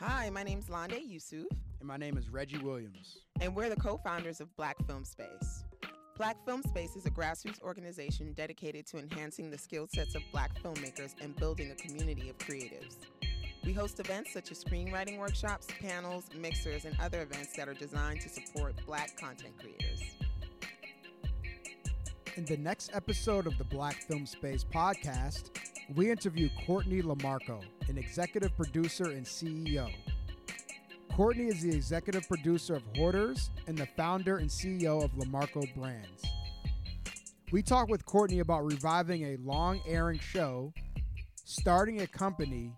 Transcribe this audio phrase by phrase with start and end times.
[0.00, 1.48] Hi, my name's Londe Yusuf.
[1.80, 3.18] And my name is Reggie Williams.
[3.40, 5.64] And we're the co founders of Black Film Space.
[6.16, 10.52] Black Film Space is a grassroots organization dedicated to enhancing the skill sets of black
[10.62, 12.98] filmmakers and building a community of creatives.
[13.64, 18.20] We host events such as screenwriting workshops, panels, mixers, and other events that are designed
[18.20, 20.14] to support black content creators.
[22.36, 25.50] In the next episode of the Black Film Space podcast,
[25.94, 29.90] we interview Courtney LeMarco, an executive producer and CEO.
[31.16, 36.24] Courtney is the executive producer of Hoarders and the founder and CEO of LeMarco Brands.
[37.50, 40.72] We talk with Courtney about reviving a long airing show,
[41.44, 42.76] starting a company,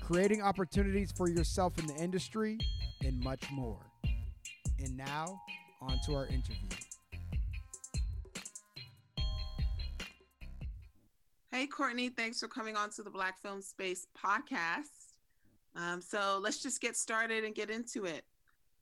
[0.00, 2.58] creating opportunities for yourself in the industry,
[3.04, 3.80] and much more.
[4.78, 5.40] And now,
[5.82, 6.68] on to our interview.
[11.58, 15.14] Hey, Courtney, thanks for coming on to the Black Film Space podcast.
[15.74, 18.24] Um, so let's just get started and get into it.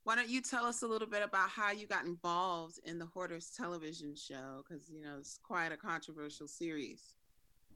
[0.05, 3.06] Why don't you tell us a little bit about how you got involved in the
[3.06, 4.62] Hoarders television show?
[4.62, 7.14] Because, you know, it's quite a controversial series.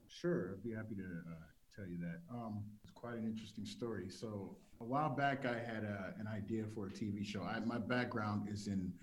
[0.07, 2.19] Sure, I'd be happy to uh, tell you that.
[2.31, 4.07] Um, it's quite an interesting story.
[4.07, 7.41] So, a while back, I had a, uh, an idea for a TV show.
[7.41, 8.93] I, my background is in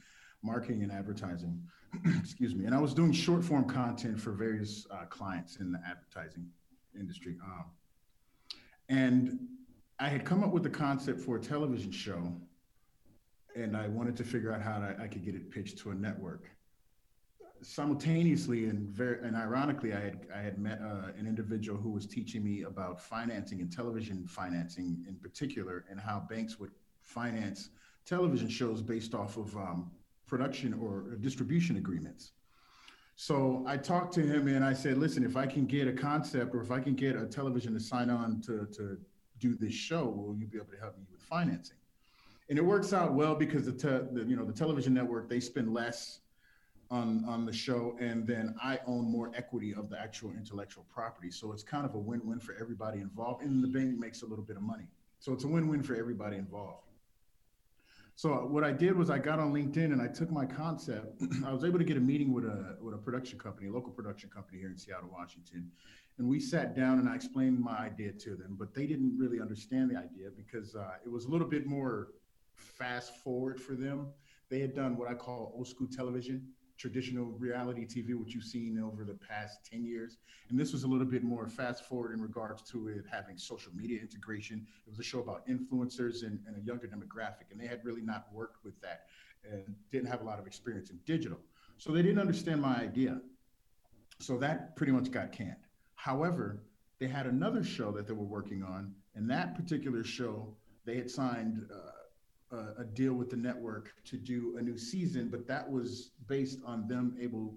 [0.43, 1.61] marketing and advertising,
[2.19, 5.81] excuse me, and I was doing short form content for various uh, clients in the
[5.87, 6.47] advertising
[6.99, 7.37] industry.
[7.45, 7.65] Um,
[8.89, 9.39] and
[9.99, 12.33] I had come up with the concept for a television show,
[13.57, 15.95] and I wanted to figure out how to, I could get it pitched to a
[15.95, 16.51] network.
[17.61, 22.07] Simultaneously and very and ironically, I had I had met uh, an individual who was
[22.07, 26.71] teaching me about financing and television financing in particular, and how banks would
[27.03, 27.71] finance
[28.07, 29.91] television shows based off of um,
[30.29, 32.33] production or distribution agreements.
[33.17, 36.55] So I talked to him and I said, listen, if I can get a concept
[36.55, 38.97] or if I can get a television to sign on to, to
[39.41, 41.79] do this show, will you be able to help me with financing?
[42.49, 45.41] And it works out well because the, te- the you know the television network they
[45.41, 46.21] spend less
[46.91, 51.31] on on the show, and then I own more equity of the actual intellectual property.
[51.31, 54.45] So it's kind of a win-win for everybody involved, and the bank makes a little
[54.45, 54.87] bit of money.
[55.19, 56.88] So it's a win-win for everybody involved.
[58.19, 61.23] So what I did was I got on LinkedIn and I took my concept.
[61.47, 63.93] I was able to get a meeting with a with a production company, a local
[63.93, 65.71] production company here in Seattle, Washington,
[66.19, 68.57] and we sat down and I explained my idea to them.
[68.59, 72.09] But they didn't really understand the idea because uh, it was a little bit more
[72.57, 74.09] fast forward for them.
[74.51, 76.45] They had done what I call old school television,
[76.79, 80.19] traditional reality TV, which you've seen over the past 10 years.
[80.49, 83.73] And this was a little bit more fast forward in regards to it having social
[83.75, 84.65] media integration.
[84.87, 88.03] It was a show about influencers and, and a younger demographic, and they had really
[88.03, 89.07] not worked with that
[89.45, 91.39] and didn't have a lot of experience in digital.
[91.79, 93.21] So they didn't understand my idea.
[94.21, 95.57] So that pretty much got canned.
[95.95, 96.63] However,
[97.01, 101.11] they had another show that they were working on, and that particular show, they had
[101.11, 101.91] signed uh,
[102.53, 106.89] a, deal with the network to do a new season, but that was based on
[106.89, 107.55] them able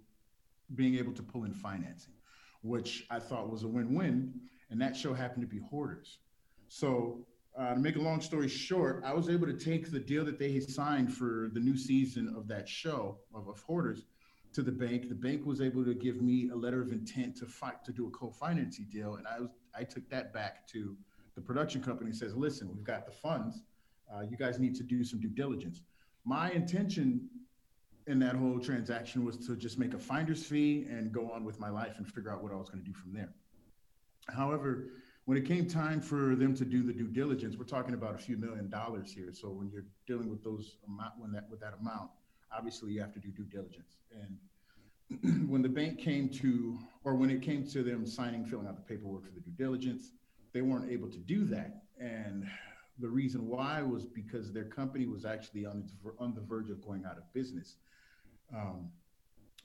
[0.76, 2.14] being able to pull in financing,
[2.62, 4.34] which I thought was a win-win.
[4.70, 6.20] And that show happened to be Hoarders.
[6.70, 7.26] So
[7.58, 10.40] uh, to make a long story short, I was able to take the deal that
[10.40, 14.06] they had signed for the new season of that show of, of Hoarders
[14.54, 15.10] to the bank.
[15.10, 18.08] The bank was able to give me a letter of intent to fight to do
[18.08, 20.96] a co-financing deal, and I was I took that back to
[21.36, 22.12] the production company.
[22.12, 23.64] Says, listen, we've got the funds
[24.14, 25.82] uh, you guys need to do some due diligence.
[26.26, 27.30] My intention
[28.08, 31.60] in that whole transaction was to just make a finder's fee and go on with
[31.60, 33.30] my life and figure out what I was going to do from there.
[34.30, 34.88] However,
[35.26, 38.18] when it came time for them to do the due diligence, we're talking about a
[38.18, 39.30] few million dollars here.
[39.34, 42.10] So when you're dealing with those amount, when that with that amount,
[42.56, 43.98] obviously you have to do due diligence.
[44.12, 48.76] And when the bank came to, or when it came to them signing, filling out
[48.76, 50.12] the paperwork for the due diligence,
[50.54, 51.84] they weren't able to do that.
[52.00, 52.48] And
[53.00, 57.06] the reason why was because their company was actually on, on the verge of going
[57.06, 57.78] out of business.
[58.54, 58.90] Um,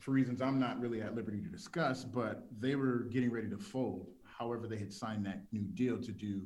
[0.00, 3.58] for reasons I'm not really at liberty to discuss, but they were getting ready to
[3.58, 4.08] fold.
[4.24, 6.42] However, they had signed that new deal to do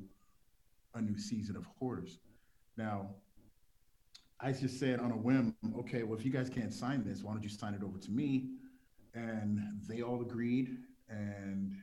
[0.95, 2.19] a new season of Hoarders.
[2.77, 3.11] Now,
[4.41, 7.33] I just said on a whim, okay, well, if you guys can't sign this, why
[7.33, 8.51] don't you sign it over to me?
[9.15, 10.79] And they all agreed.
[11.09, 11.75] And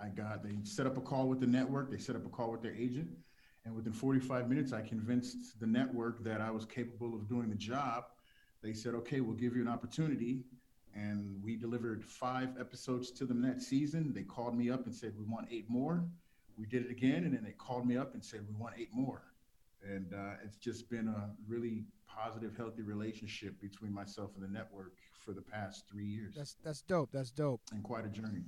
[0.00, 2.50] I got, they set up a call with the network, they set up a call
[2.52, 3.08] with their agent.
[3.68, 7.54] And within 45 minutes, I convinced the network that I was capable of doing the
[7.54, 8.04] job.
[8.62, 10.40] They said, okay, we'll give you an opportunity.
[10.94, 14.14] And we delivered five episodes to them that season.
[14.14, 16.02] They called me up and said, we want eight more.
[16.56, 17.24] We did it again.
[17.24, 19.20] And then they called me up and said, we want eight more.
[19.86, 24.94] And uh, it's just been a really positive, healthy relationship between myself and the network
[25.26, 26.32] for the past three years.
[26.34, 27.10] That's that's dope.
[27.12, 27.60] That's dope.
[27.70, 28.44] And quite a journey.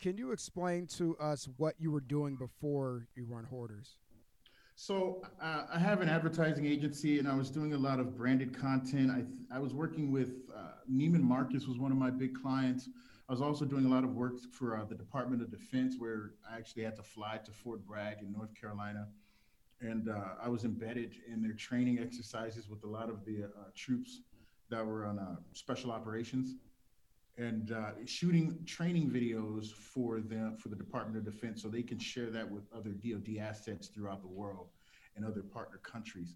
[0.00, 3.96] Can you explain to us what you were doing before you run Hoarders?
[4.80, 8.56] So uh, I have an advertising agency, and I was doing a lot of branded
[8.56, 9.10] content.
[9.10, 12.88] I I was working with uh, Neiman Marcus was one of my big clients.
[13.28, 16.34] I was also doing a lot of work for uh, the Department of Defense, where
[16.48, 19.08] I actually had to fly to Fort Bragg in North Carolina,
[19.80, 23.70] and uh, I was embedded in their training exercises with a lot of the uh,
[23.74, 24.20] troops
[24.70, 26.54] that were on uh, special operations
[27.38, 31.98] and uh, shooting training videos for them for the Department of Defense so they can
[31.98, 34.68] share that with other DoD assets throughout the world
[35.16, 36.34] and other partner countries.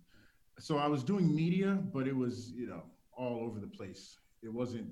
[0.59, 2.83] So I was doing media, but it was you know
[3.17, 4.19] all over the place.
[4.43, 4.87] It wasn't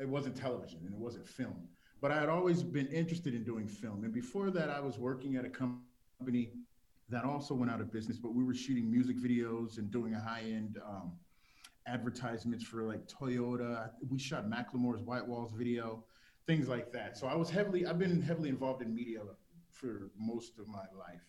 [0.00, 1.68] it wasn't television and it wasn't film.
[2.00, 4.04] But I had always been interested in doing film.
[4.04, 6.52] And before that, I was working at a company
[7.08, 10.20] that also went out of business, but we were shooting music videos and doing a
[10.20, 11.12] high end um,
[11.88, 13.90] advertisements for like Toyota.
[14.08, 16.04] We shot Macklemore's White Walls video,
[16.46, 17.16] things like that.
[17.16, 19.20] So I was heavily, I've been heavily involved in media
[19.70, 21.22] for most of my life.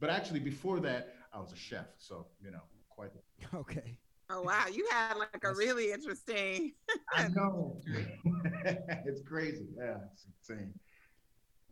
[0.00, 1.86] But actually, before that, I was a chef.
[1.98, 3.10] So, you know, quite.
[3.54, 3.98] Okay.
[4.28, 4.66] Oh, wow.
[4.72, 6.72] You had like a really interesting.
[7.16, 7.80] I know.
[9.06, 9.66] it's crazy.
[9.78, 10.74] Yeah, it's insane.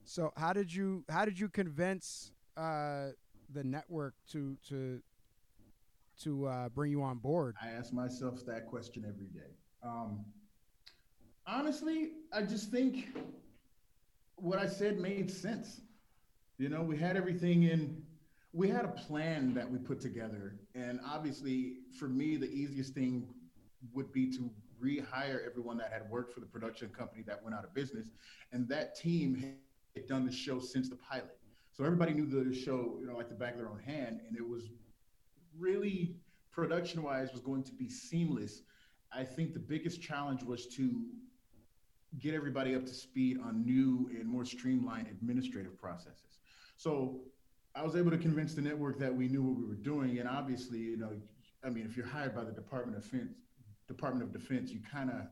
[0.05, 3.09] So how did you how did you convince uh,
[3.53, 5.01] the network to to
[6.23, 7.57] to uh, bring you on board?
[7.63, 9.51] I ask myself that question every day.
[9.83, 10.25] Um,
[11.47, 13.17] honestly, I just think
[14.37, 15.81] what I said made sense.
[16.59, 18.03] You know, we had everything in,
[18.53, 20.57] we had a plan that we put together.
[20.75, 23.29] And obviously, for me, the easiest thing
[23.93, 24.51] would be to
[24.83, 28.09] rehire everyone that had worked for the production company that went out of business.
[28.53, 29.57] And that team
[29.95, 31.37] had done the show since the pilot.
[31.73, 34.21] So everybody knew the show, you know, like the back of their own hand.
[34.29, 34.71] And it was
[35.59, 36.17] really
[36.51, 38.63] production wise was going to be seamless.
[39.13, 41.05] I think the biggest challenge was to
[42.19, 46.39] get everybody up to speed on new and more streamlined administrative processes.
[46.77, 47.21] So
[47.75, 50.19] I was able to convince the network that we knew what we were doing.
[50.19, 51.11] And obviously, you know,
[51.65, 53.33] I mean, if you're hired by the Department of Defense,
[53.89, 55.27] Department of Defense, you kind of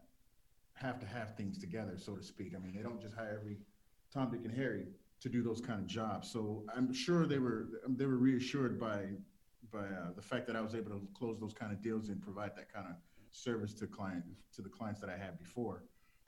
[0.74, 2.52] have to have things together, so to speak.
[2.56, 3.58] I mean, they don't just hire every
[4.12, 4.86] Tom, Dick, and Harry
[5.20, 6.30] to do those kind of jobs.
[6.30, 9.04] So I'm sure they were they were reassured by
[9.72, 12.20] by uh, the fact that I was able to close those kind of deals and
[12.20, 12.96] provide that kind of
[13.30, 14.24] service to client
[14.54, 15.84] to the clients that I had before.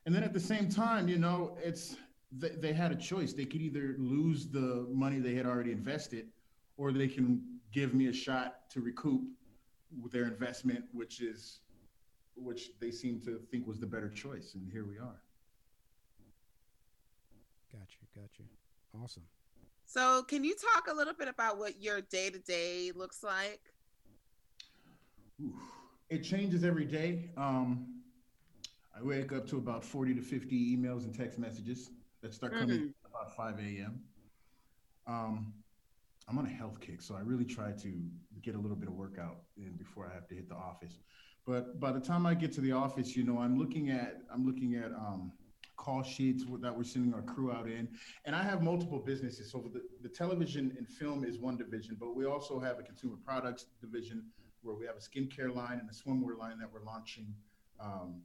[0.06, 1.96] And then at the same time, you know, it's
[2.32, 3.32] they, they had a choice.
[3.32, 6.28] They could either lose the money they had already invested,
[6.76, 7.42] or they can
[7.72, 9.22] give me a shot to recoup
[10.10, 11.60] their investment, which is
[12.36, 14.54] which they seem to think was the better choice.
[14.54, 15.22] And here we are.
[17.72, 18.20] Got you.
[18.20, 18.44] Got you.
[19.02, 19.22] Awesome.
[19.86, 23.60] So, can you talk a little bit about what your day to day looks like?
[25.42, 25.54] Ooh,
[26.10, 27.30] it changes every day.
[27.36, 28.02] Um,
[28.96, 31.90] I wake up to about 40 to 50 emails and text messages
[32.22, 33.06] that start coming mm-hmm.
[33.06, 34.00] about 5 a.m.
[35.06, 35.52] Um,
[36.28, 37.92] I'm on a health kick, so I really try to
[38.42, 40.98] get a little bit of workout in before I have to hit the office.
[41.46, 44.46] But by the time I get to the office, you know, I'm looking at I'm
[44.46, 45.32] looking at um,
[45.76, 47.88] call sheets that we're sending our crew out in.
[48.24, 49.50] And I have multiple businesses.
[49.50, 53.16] So the, the television and film is one division, but we also have a consumer
[53.24, 54.24] products division
[54.62, 57.34] where we have a skincare line and a swimwear line that we're launching
[57.80, 58.22] um,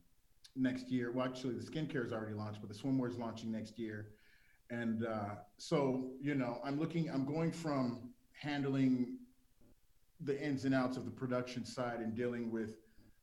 [0.56, 1.12] next year.
[1.12, 4.12] Well, actually, the skincare is already launched, but the swimwear is launching next year.
[4.70, 9.18] And uh, so, you know, I'm looking, I'm going from handling
[10.22, 12.78] the ins and outs of the production side and dealing with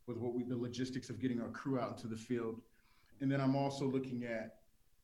[0.06, 2.60] with what we the logistics of getting our crew out into the field
[3.20, 4.56] and then I'm also looking at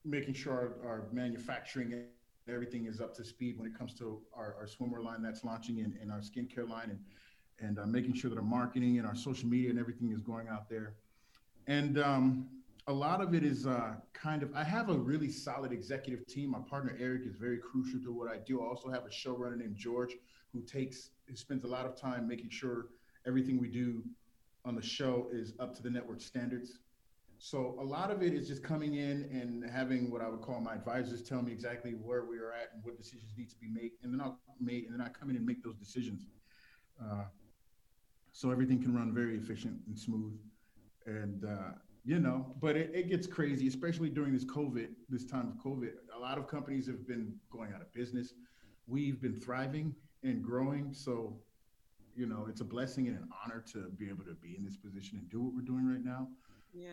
[0.04, 0.52] making sure
[0.85, 2.04] our, our manufacturing and
[2.49, 5.81] everything is up to speed when it comes to our, our swimwear line that's launching
[5.81, 6.99] and, and our skincare line and
[7.61, 10.49] and uh, making sure that our marketing and our social media and everything is going
[10.49, 10.95] out there.
[11.66, 12.49] And um,
[12.88, 16.50] a lot of it is uh, kind of, I have a really solid executive team.
[16.50, 18.62] My partner Eric is very crucial to what I do.
[18.62, 20.16] I also have a showrunner named George
[20.52, 22.87] who takes, who spends a lot of time making sure
[23.26, 24.02] everything we do
[24.64, 26.78] on the show is up to the network standards.
[27.44, 30.61] So a lot of it is just coming in and having what I would call
[30.61, 33.66] my advisors tell me exactly where we are at and what decisions need to be
[33.66, 36.22] made, and then I'll make and then I come in and make those decisions.
[37.02, 37.25] Uh,
[38.30, 40.38] so everything can run very efficient and smooth,
[41.06, 41.72] and uh,
[42.04, 45.94] you know, but it, it gets crazy, especially during this COVID, this time of COVID.
[46.14, 48.34] A lot of companies have been going out of business.
[48.87, 51.40] We've been thriving and growing, so
[52.14, 54.76] you know, it's a blessing and an honor to be able to be in this
[54.76, 56.28] position and do what we're doing right now.
[56.72, 56.90] Yeah.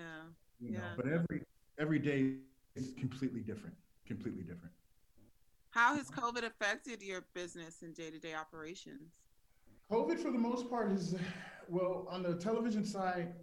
[0.59, 0.93] You yeah.
[0.95, 1.43] but every
[1.79, 2.35] every day
[2.75, 3.75] is completely different.
[4.05, 4.73] Completely different.
[5.71, 9.13] How has COVID affected your business and day to day operations?
[9.91, 11.15] COVID, for the most part, is
[11.67, 13.33] well on the television side.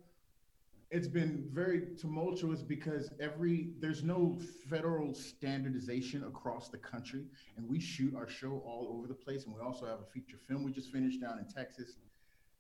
[0.91, 4.39] it's been very tumultuous because every there's no
[4.71, 7.25] federal standardization across the country
[7.57, 10.39] and we shoot our show all over the place and we also have a feature
[10.49, 11.99] film we just finished down in texas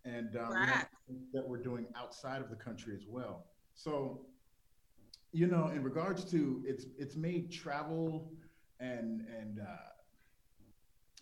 [0.04, 0.86] and um, right.
[1.08, 4.22] we that we're doing outside of the country as well so
[5.32, 8.32] you know in regards to it's it's made travel
[8.80, 9.92] and and uh,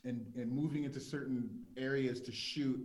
[0.05, 2.81] and and moving into certain areas to shoot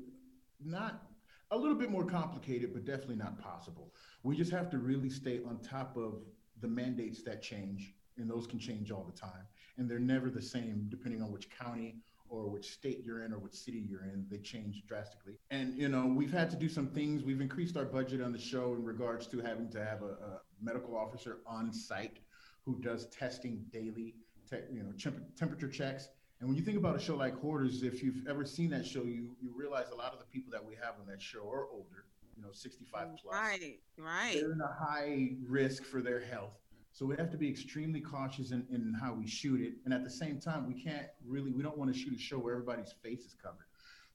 [0.63, 1.03] not
[1.51, 3.93] a little bit more complicated, but definitely not possible.
[4.23, 6.21] We just have to really stay on top of
[6.61, 9.47] the mandates that change, and those can change all the time.
[9.77, 13.39] And they're never the same depending on which county or which state you're in or
[13.39, 14.25] which city you're in.
[14.29, 15.37] They change drastically.
[15.51, 17.23] And, you know, we've had to do some things.
[17.23, 20.41] We've increased our budget on the show in regards to having to have a, a
[20.61, 22.19] medical officer on site
[22.65, 24.15] who does testing daily,
[24.49, 26.09] te- you know, temp- temperature checks
[26.39, 29.03] and when you think about a show like Hoarders, if you've ever seen that show,
[29.03, 31.67] you you realize a lot of the people that we have on that show are
[31.69, 32.05] older,
[32.35, 33.33] you know, 65 plus.
[33.33, 34.33] Right, right.
[34.35, 36.53] They're in a high risk for their health.
[36.99, 39.75] So we have to be extremely cautious in, in how we shoot it.
[39.85, 42.37] And at the same time, we can't really, we don't want to shoot a show
[42.37, 43.67] where everybody's face is covered.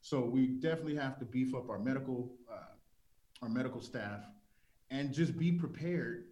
[0.02, 2.74] So we definitely have to beef up our medical, uh,
[3.40, 4.20] our medical staff
[4.90, 6.26] and just be prepared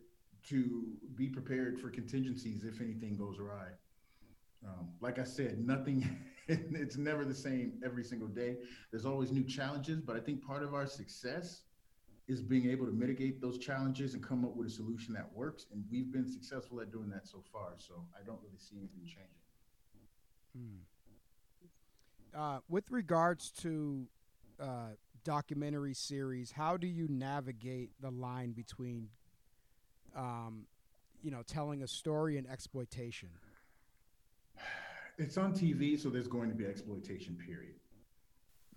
[0.50, 3.68] to be prepared for contingencies if anything goes awry.
[4.62, 6.06] Um, like I said, nothing,
[6.48, 8.58] it's never the same every single day.
[8.90, 11.62] There's always new challenges, but I think part of our success
[12.32, 15.66] is being able to mitigate those challenges and come up with a solution that works.
[15.72, 17.74] And we've been successful at doing that so far.
[17.76, 19.28] So I don't really see anything changing.
[20.56, 20.78] Hmm.
[22.34, 24.06] Uh, with regards to
[24.58, 24.88] uh,
[25.24, 29.08] documentary series, how do you navigate the line between,
[30.16, 30.66] um,
[31.22, 33.28] you know, telling a story and exploitation?
[35.18, 37.36] it's on TV, so there's going to be exploitation.
[37.36, 37.74] Period.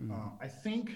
[0.01, 0.11] Mm.
[0.11, 0.91] Uh, I think,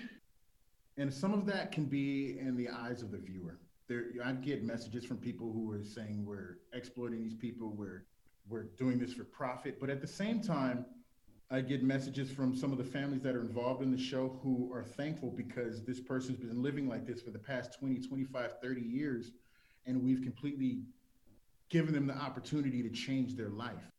[0.99, 3.57] and some of that can be in the eyes of the viewer.
[3.87, 8.03] There, I get messages from people who are saying we're exploiting these people, we're
[8.47, 10.85] we're doing this for profit, but at the same time,
[11.51, 14.71] I get messages from some of the families that are involved in the show who
[14.73, 18.81] are thankful because this person's been living like this for the past 20, 25, 30
[18.81, 19.31] years,
[19.85, 20.81] and we've completely
[21.69, 23.91] given them the opportunity to change their life.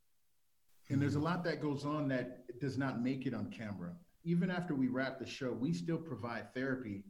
[0.89, 1.25] And there's a hmm.
[1.25, 3.93] lot that goes on that does not make it on camera.
[4.23, 7.03] Even after we wrap the show, we still provide therapy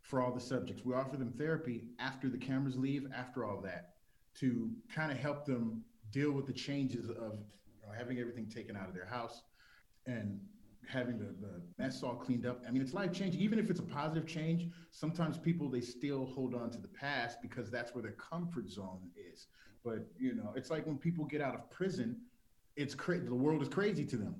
[0.00, 0.84] for all the subjects.
[0.84, 3.94] We offer them therapy after the cameras leave, after all that,
[4.36, 8.76] to kind of help them deal with the changes of you know, having everything taken
[8.76, 9.42] out of their house
[10.06, 10.40] and
[10.88, 12.62] having the, the mess all cleaned up.
[12.66, 13.40] I mean, it's life changing.
[13.40, 17.42] Even if it's a positive change, sometimes people they still hold on to the past
[17.42, 19.48] because that's where their comfort zone is.
[19.84, 22.20] But you know, it's like when people get out of prison
[22.76, 23.24] it's crazy.
[23.24, 24.36] The world is crazy to them,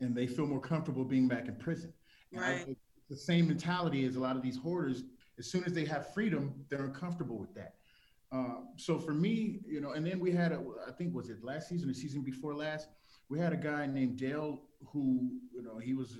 [0.00, 1.92] and they feel more comfortable being back in prison.
[2.32, 2.64] Right.
[2.68, 2.76] I,
[3.08, 5.02] the same mentality as a lot of these hoarders.
[5.38, 7.74] As soon as they have freedom, they're uncomfortable with that.
[8.32, 11.42] Uh, so for me, you know, and then we had, a, I think was it
[11.42, 12.88] last season or season before last,
[13.28, 16.18] we had a guy named Dale who, you know, he was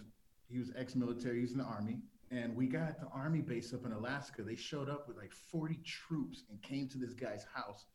[0.49, 2.00] he was ex-military, he's in the army,
[2.32, 4.42] and we got the army base up in Alaska.
[4.42, 7.87] They showed up with like 40 troops and came to this guy's house,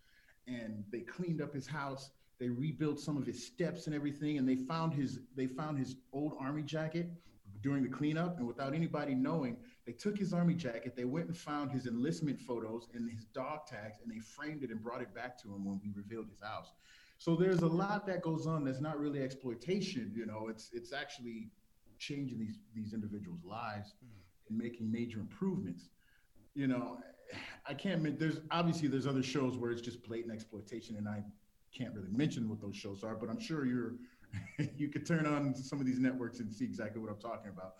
[0.47, 4.47] and they cleaned up his house they rebuilt some of his steps and everything, and
[4.47, 7.09] they found his they found his old army jacket
[7.61, 8.37] during the cleanup.
[8.37, 10.95] And without anybody knowing, they took his army jacket.
[10.95, 14.69] They went and found his enlistment photos and his dog tags, and they framed it
[14.69, 16.73] and brought it back to him when we revealed his house.
[17.17, 20.13] So there's a lot that goes on that's not really exploitation.
[20.15, 21.49] You know, it's it's actually
[21.97, 23.95] changing these these individuals' lives
[24.49, 25.89] and making major improvements.
[26.53, 26.97] You know,
[27.67, 28.19] I can't.
[28.19, 31.23] There's obviously there's other shows where it's just blatant exploitation, and I
[31.77, 33.95] can't really mention what those shows are, but I'm sure you're
[34.77, 37.75] you could turn on some of these networks and see exactly what I'm talking about.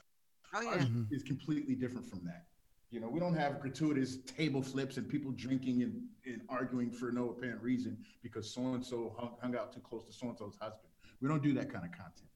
[0.54, 1.04] Oh yeah, mm-hmm.
[1.12, 2.46] is completely different from that.
[2.92, 7.12] You know, we don't have gratuitous table flips and people drinking and, and arguing for
[7.12, 10.56] no apparent reason because so and so hung out too close to so and so's
[10.62, 10.92] husband.
[11.22, 12.30] We don't do that kind of content.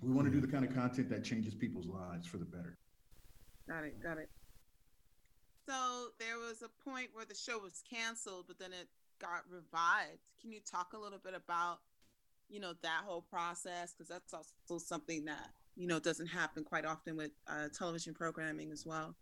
[0.00, 2.78] We want to do the kind of content that changes people's lives for the better.
[3.68, 4.02] Got it.
[4.02, 4.28] Got it.
[5.68, 8.88] So there was a point where the show was canceled, but then it
[9.22, 10.18] got revived.
[10.40, 11.78] Can you talk a little bit about,
[12.50, 13.94] you know, that whole process?
[13.94, 18.72] Because that's also something that, you know, doesn't happen quite often with uh, television programming
[18.72, 19.14] as well.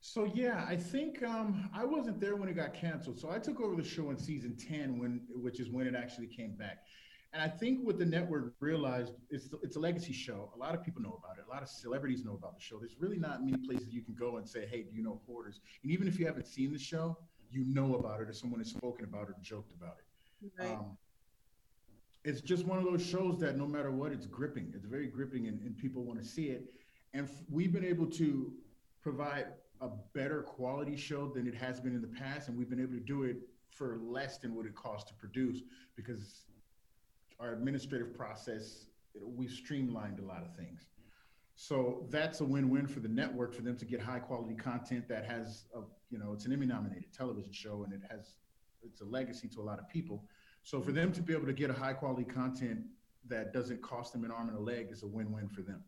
[0.00, 3.18] So yeah, I think um, I wasn't there when it got canceled.
[3.18, 6.26] So I took over the show in season ten, when which is when it actually
[6.26, 6.80] came back.
[7.32, 10.52] And I think what the network realized it's it's a legacy show.
[10.54, 11.44] A lot of people know about it.
[11.48, 12.78] A lot of celebrities know about the show.
[12.78, 15.60] There's really not many places you can go and say, "Hey, do you know Hoarders?"
[15.82, 17.16] And even if you haven't seen the show,
[17.54, 20.52] you know about it or someone has spoken about it or joked about it.
[20.58, 20.72] Right.
[20.72, 20.96] Um,
[22.24, 24.72] it's just one of those shows that no matter what, it's gripping.
[24.74, 26.72] It's very gripping and, and people want to see it.
[27.12, 28.52] And f- we've been able to
[29.02, 29.46] provide
[29.80, 32.94] a better quality show than it has been in the past, and we've been able
[32.94, 33.36] to do it
[33.70, 35.60] for less than what it costs to produce
[35.96, 36.46] because
[37.40, 38.86] our administrative process
[39.22, 40.88] we've streamlined a lot of things.
[41.56, 45.24] So that's a win-win for the network for them to get high quality content that
[45.24, 45.80] has a
[46.10, 48.36] you know it's an Emmy nominated television show and it has
[48.82, 50.24] it's a legacy to a lot of people.
[50.62, 52.80] So for them to be able to get a high quality content
[53.28, 55.82] that doesn't cost them an arm and a leg is a win-win for them.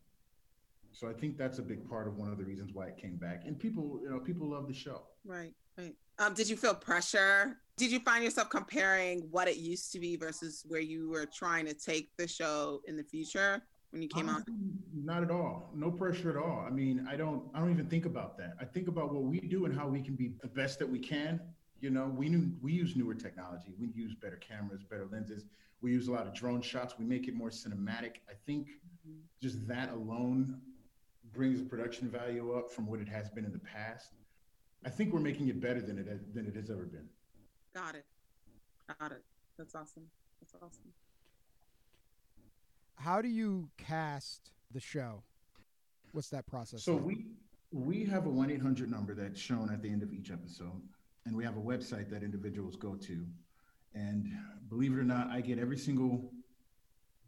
[0.91, 3.17] So I think that's a big part of one of the reasons why it came
[3.17, 3.43] back.
[3.45, 5.03] And people, you know, people love the show.
[5.25, 5.93] Right, right.
[6.17, 7.57] Um, did you feel pressure?
[7.77, 11.67] Did you find yourself comparing what it used to be versus where you were trying
[11.67, 13.61] to take the show in the future
[13.97, 14.59] when you came Honestly, out?
[14.93, 15.71] Not at all.
[15.73, 16.63] No pressure at all.
[16.65, 18.55] I mean, I don't I don't even think about that.
[18.61, 20.99] I think about what we do and how we can be the best that we
[20.99, 21.39] can.
[21.79, 23.73] You know, we knew we use newer technology.
[23.79, 25.45] We use better cameras, better lenses.
[25.81, 26.95] We use a lot of drone shots.
[26.99, 28.17] We make it more cinematic.
[28.29, 29.19] I think mm-hmm.
[29.41, 30.59] just that alone
[31.33, 34.11] brings the production value up from what it has been in the past.
[34.85, 37.07] I think we're making it better than it than it has ever been.
[37.73, 38.05] Got it.
[38.99, 39.23] Got it.
[39.57, 40.05] That's awesome.
[40.39, 40.93] That's awesome.
[42.97, 45.23] How do you cast the show?
[46.11, 46.83] What's that process?
[46.83, 47.03] So like?
[47.03, 47.25] we
[47.71, 50.81] we have a one eight hundred number that's shown at the end of each episode,
[51.25, 53.25] and we have a website that individuals go to.
[53.93, 54.27] And
[54.69, 56.31] believe it or not, I get every single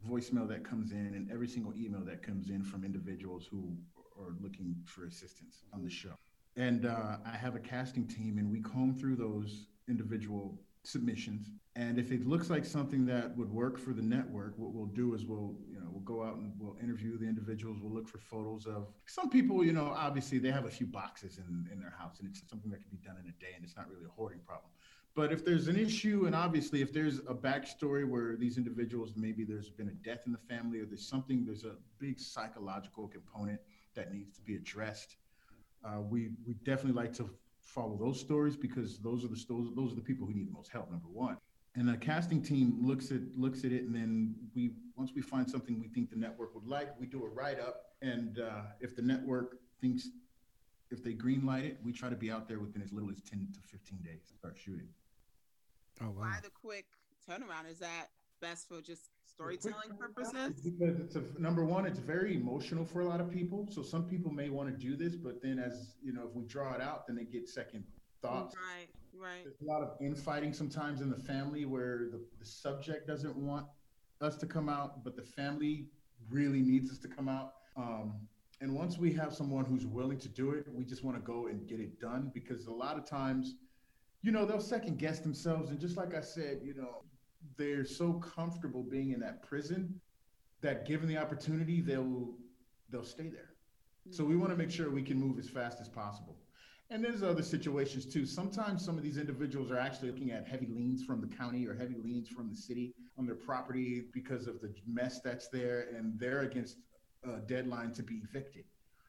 [0.07, 3.75] voicemail that comes in and every single email that comes in from individuals who
[4.19, 6.13] are looking for assistance on the show.
[6.55, 10.59] And uh, I have a casting team, and we comb through those individual
[10.89, 11.49] submissions.
[11.75, 15.13] And if it looks like something that would work for the network, what we'll do
[15.13, 17.77] is we'll, you know, we'll go out and we'll interview the individuals.
[17.81, 21.37] We'll look for photos of some people, you know, obviously they have a few boxes
[21.37, 23.63] in, in their house and it's something that can be done in a day and
[23.63, 24.71] it's not really a hoarding problem.
[25.15, 29.43] But if there's an issue, and obviously if there's a backstory where these individuals, maybe
[29.43, 33.59] there's been a death in the family or there's something, there's a big psychological component
[33.95, 35.17] that needs to be addressed.
[35.83, 37.29] Uh, we we definitely like to
[37.69, 40.53] follow those stories because those are the those, those are the people who need the
[40.53, 40.91] most help.
[40.91, 41.37] Number one,
[41.75, 45.49] and the casting team looks at looks at it, and then we once we find
[45.49, 48.95] something we think the network would like, we do a write up, and uh, if
[48.95, 50.09] the network thinks
[50.91, 53.21] if they green light it, we try to be out there within as little as
[53.21, 54.89] ten to fifteen days to start shooting.
[56.01, 56.21] Oh wow!
[56.21, 56.85] Why the quick
[57.29, 57.69] turnaround?
[57.69, 58.07] Is that
[58.41, 60.61] best for just storytelling purposes?
[60.63, 63.67] Because it's a number one, it's very emotional for a lot of people.
[63.71, 66.45] So some people may want to do this, but then as you know, if we
[66.45, 67.83] draw it out, then they get second
[68.21, 68.55] thoughts.
[68.55, 69.43] Right, right.
[69.43, 73.65] There's a lot of infighting sometimes in the family where the, the subject doesn't want
[74.21, 75.87] us to come out, but the family
[76.29, 77.53] really needs us to come out.
[77.77, 78.13] Um,
[78.61, 81.47] and once we have someone who's willing to do it, we just want to go
[81.47, 83.55] and get it done because a lot of times,
[84.21, 85.69] you know, they'll second guess themselves.
[85.69, 87.03] And just like I said, you know,
[87.57, 89.99] they're so comfortable being in that prison
[90.61, 92.33] that given the opportunity, they'll
[92.89, 93.53] they'll stay there.
[94.11, 96.35] So we want to make sure we can move as fast as possible.
[96.89, 98.25] And there's other situations too.
[98.25, 101.75] Sometimes some of these individuals are actually looking at heavy liens from the county or
[101.75, 106.19] heavy liens from the city on their property because of the mess that's there, and
[106.19, 106.77] they're against
[107.23, 108.63] a deadline to be evicted.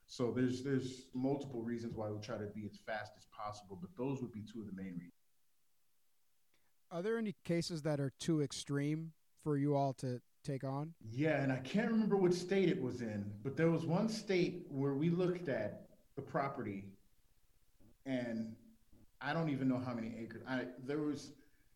[0.06, 3.90] So there's there's multiple reasons why we try to be as fast as possible, but
[3.96, 5.19] those would be two of the main reasons.
[6.92, 9.12] Are there any cases that are too extreme
[9.44, 10.92] for you all to take on?
[11.12, 14.66] Yeah, and I can't remember what state it was in, but there was one state
[14.68, 16.84] where we looked at the property
[18.06, 18.56] and
[19.20, 20.42] I don't even know how many acres.
[20.48, 21.30] I there was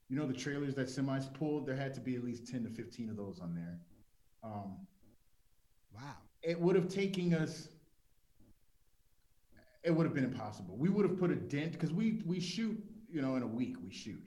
[0.08, 2.70] you know the trailers that semis pulled, there had to be at least 10 to
[2.70, 3.78] 15 of those on there.
[4.42, 4.78] Um,
[5.94, 6.16] wow.
[6.42, 7.68] It would have taken us
[9.84, 10.76] it would have been impossible.
[10.76, 13.76] We would have put a dent because we we shoot, you know, in a week
[13.84, 14.26] we shoot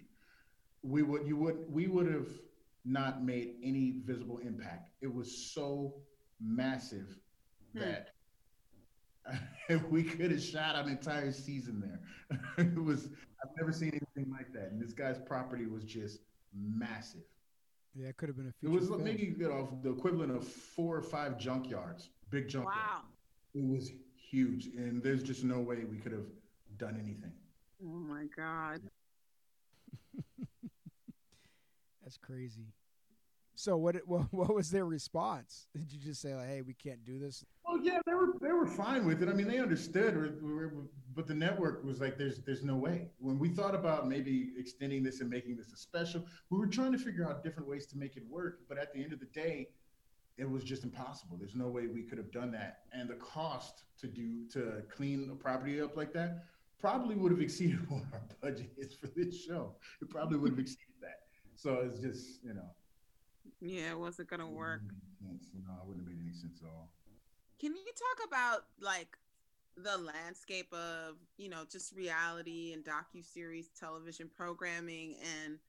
[0.87, 2.29] we would you would we would have
[2.85, 4.89] not made any visible impact.
[5.01, 5.93] It was so
[6.41, 7.17] massive
[7.73, 7.79] hmm.
[7.79, 8.11] that
[9.89, 12.39] we could have shot an entire season there.
[12.65, 13.09] it was
[13.43, 14.71] I've never seen anything like that.
[14.71, 16.19] And this guy's property was just
[16.53, 17.21] massive.
[17.93, 18.69] Yeah, it could have been a few.
[18.69, 19.03] It was film.
[19.03, 22.65] maybe you know the equivalent of four or five junkyards, big junkyards.
[22.65, 23.01] Wow.
[23.53, 26.27] It was huge, and there's just no way we could have
[26.77, 27.31] done anything.
[27.83, 28.81] Oh my god.
[32.07, 32.71] That's crazy.
[33.55, 35.67] So what, what what was their response?
[35.75, 37.43] Did you just say like, "Hey, we can't do this"?
[37.67, 39.27] Well, yeah, they were they were fine with it.
[39.27, 40.39] I mean, they understood,
[41.13, 45.03] but the network was like, "There's there's no way." When we thought about maybe extending
[45.03, 47.97] this and making this a special, we were trying to figure out different ways to
[47.97, 48.59] make it work.
[48.69, 49.67] But at the end of the day,
[50.37, 51.35] it was just impossible.
[51.35, 55.29] There's no way we could have done that, and the cost to do to clean
[55.29, 56.45] a property up like that
[56.79, 59.75] probably would have exceeded what our budget is for this show.
[60.01, 60.85] It probably would have exceeded
[61.57, 62.69] so it's just, you know.
[63.59, 64.81] Yeah, it wasn't gonna work.
[65.19, 65.49] Sense.
[65.53, 66.91] You it wouldn't have made any sense at all.
[67.59, 69.17] Can you talk about like
[69.75, 75.59] the landscape of you know just reality and docu series television programming and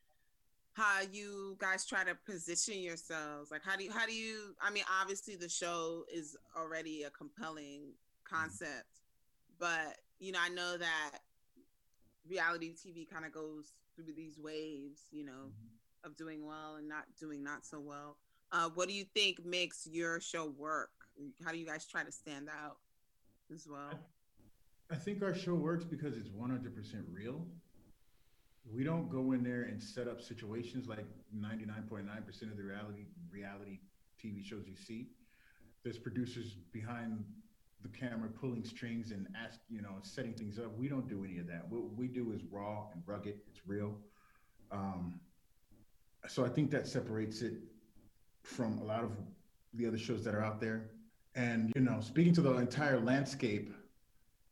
[0.73, 4.71] how you guys try to position yourselves like how do you how do you i
[4.71, 8.37] mean obviously the show is already a compelling mm-hmm.
[8.37, 9.03] concept
[9.59, 11.19] but you know i know that
[12.29, 16.07] reality tv kind of goes through these waves you know mm-hmm.
[16.07, 18.17] of doing well and not doing not so well
[18.53, 20.91] uh, what do you think makes your show work
[21.45, 22.77] how do you guys try to stand out
[23.53, 23.99] as well
[24.91, 26.63] i think our show works because it's 100%
[27.13, 27.45] real
[28.73, 33.79] we don't go in there and set up situations like 99.9% of the reality reality
[34.23, 35.09] TV shows you see.
[35.85, 37.25] There's producers behind
[37.83, 40.77] the camera pulling strings and ask, you know, setting things up.
[40.77, 41.69] We don't do any of that.
[41.69, 43.37] What we do is raw and rugged.
[43.49, 43.97] It's real.
[44.71, 45.21] Um,
[46.27, 47.55] so I think that separates it
[48.43, 49.13] from a lot of
[49.75, 50.91] the other shows that are out there.
[51.35, 53.73] And you know, speaking to the entire landscape,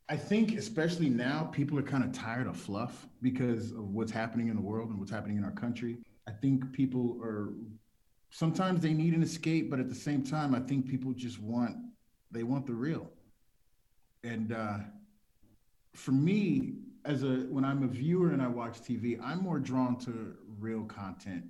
[0.09, 4.47] I think, especially now, people are kind of tired of fluff because of what's happening
[4.47, 5.97] in the world and what's happening in our country.
[6.27, 7.49] I think people are
[8.29, 11.75] sometimes they need an escape, but at the same time, I think people just want
[12.31, 13.09] they want the real.
[14.23, 14.77] And uh,
[15.93, 16.73] for me,
[17.05, 20.83] as a when I'm a viewer and I watch TV, I'm more drawn to real
[20.83, 21.45] content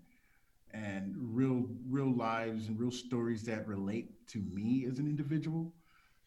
[0.74, 5.74] and real real lives and real stories that relate to me as an individual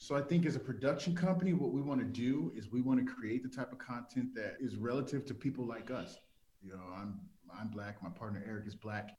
[0.03, 3.07] so I think as a production company, what we want to do is we want
[3.07, 6.16] to create the type of content that is relative to people like us.
[6.62, 7.20] You know, I'm
[7.55, 8.03] I'm black.
[8.03, 9.11] My partner Eric is black.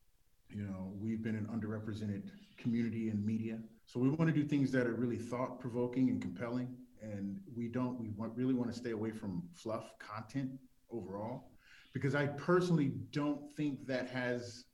[0.50, 3.60] You know, we've been an underrepresented community in media.
[3.86, 6.76] So we want to do things that are really thought provoking and compelling.
[7.02, 8.00] And we don't.
[8.00, 10.52] We want, really want to stay away from fluff content
[10.92, 11.50] overall,
[11.94, 14.66] because I personally don't think that has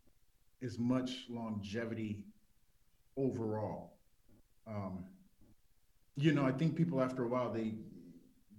[0.62, 2.26] as much longevity
[3.16, 3.98] overall.
[4.68, 5.06] Um,
[6.18, 7.76] you know, I think people after a while they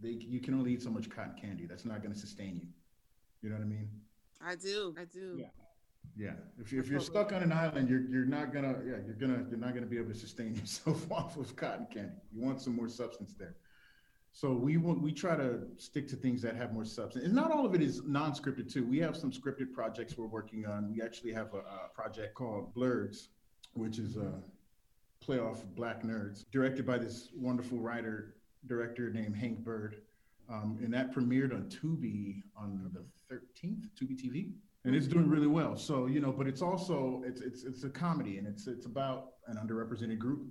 [0.00, 1.66] they you can only eat so much cotton candy.
[1.66, 2.68] That's not going to sustain you.
[3.42, 3.90] You know what I mean?
[4.40, 4.94] I do.
[4.98, 5.36] I do.
[5.38, 5.46] Yeah.
[6.16, 6.32] Yeah.
[6.60, 9.44] If, you, if you're stuck on an island, you're you're not gonna yeah you're gonna
[9.48, 12.16] you're not gonna be able to sustain yourself off of cotton candy.
[12.32, 13.54] You want some more substance there.
[14.32, 17.24] So we want we try to stick to things that have more substance.
[17.24, 18.84] And not all of it is non-scripted too.
[18.84, 20.92] We have some scripted projects we're working on.
[20.92, 23.28] We actually have a, a project called Blurs,
[23.74, 24.32] which is a
[25.24, 28.34] playoff of Black Nerds, directed by this wonderful writer
[28.66, 30.02] director named Hank Bird.
[30.50, 34.52] Um, and that premiered on Tubi on the 13th, Tubi TV,
[34.84, 35.76] and it's doing really well.
[35.76, 39.32] So you know, but it's also it's it's it's a comedy, and it's it's about
[39.46, 40.46] an underrepresented group.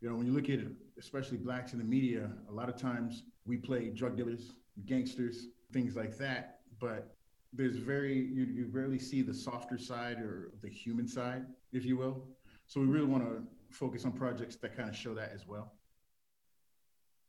[0.00, 2.76] You know, when you look at it, especially blacks in the media, a lot of
[2.76, 4.52] times we play drug dealers,
[4.86, 6.60] gangsters, things like that.
[6.80, 7.14] But
[7.52, 11.96] there's very you, you rarely see the softer side or the human side, if you
[11.96, 12.24] will.
[12.66, 15.72] So we really want to focus on projects that kind of show that as well.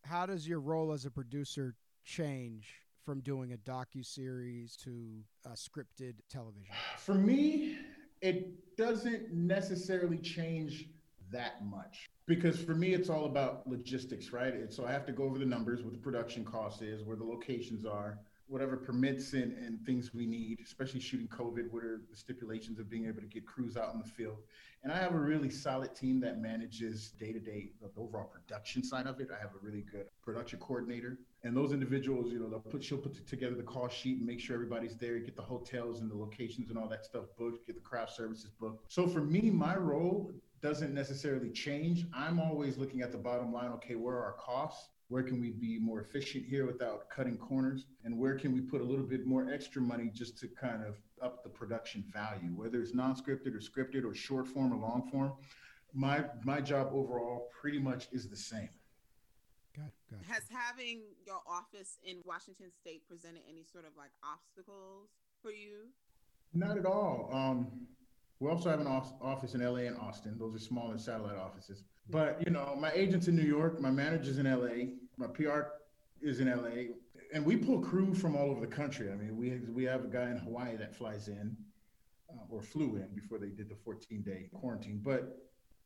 [0.04, 5.24] How does your role as a producer change from doing a docu series to
[5.56, 6.74] scripted television?
[6.98, 7.78] For me,
[8.22, 10.88] it doesn't necessarily change
[11.32, 15.24] that much because for me it's all about logistics right so i have to go
[15.24, 18.20] over the numbers what the production cost is where the locations are
[18.54, 22.88] whatever permits and, and things we need, especially shooting COVID, what are the stipulations of
[22.88, 24.38] being able to get crews out in the field.
[24.84, 28.84] And I have a really solid team that manages day to day the overall production
[28.84, 29.30] side of it.
[29.36, 31.18] I have a really good production coordinator.
[31.44, 34.40] And those individuals, you know, they'll put she'll put together the call sheet and make
[34.40, 37.76] sure everybody's there, get the hotels and the locations and all that stuff booked, get
[37.76, 38.92] the craft services booked.
[38.92, 42.06] So for me, my role doesn't necessarily change.
[42.14, 44.90] I'm always looking at the bottom line, okay, where are our costs?
[45.10, 48.82] Where can we be more efficient here without cutting corners and where can we put
[48.82, 52.82] a little bit more extra money just to kind of up the production value whether
[52.82, 55.34] it's non-scripted or scripted or short form or long form
[55.94, 58.70] my my job overall pretty much is the same
[59.76, 65.10] Got, got Has having your office in Washington State presented any sort of like obstacles
[65.42, 65.90] for you?
[66.54, 67.30] Not at all.
[67.34, 67.88] Um,
[68.40, 70.38] we also have an office in LA and Austin.
[70.38, 71.84] Those are smaller satellite offices.
[72.10, 75.62] But you know, my agent's in New York, my manager's in LA, my PR
[76.22, 76.94] is in LA,
[77.34, 79.12] and we pull crew from all over the country.
[79.12, 81.56] I mean, we we have a guy in Hawaii that flies in
[82.30, 85.02] uh, or flew in before they did the 14 day quarantine.
[85.04, 85.38] But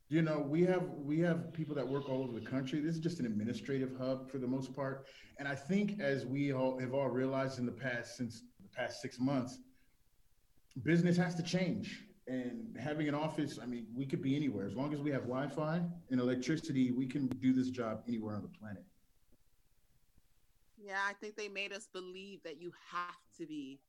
[0.10, 2.80] you know, we have we have people that work all over the country.
[2.80, 5.06] This is just an administrative hub for the most part.
[5.38, 9.02] And I think as we all have all realized in the past since the past
[9.02, 9.60] six months,
[10.84, 14.68] business has to change and having an office, I mean, we could be anywhere.
[14.68, 18.36] As long as we have Wi Fi and electricity, we can do this job anywhere
[18.36, 18.84] on the planet.
[20.78, 23.80] Yeah, I think they made us believe that you have to be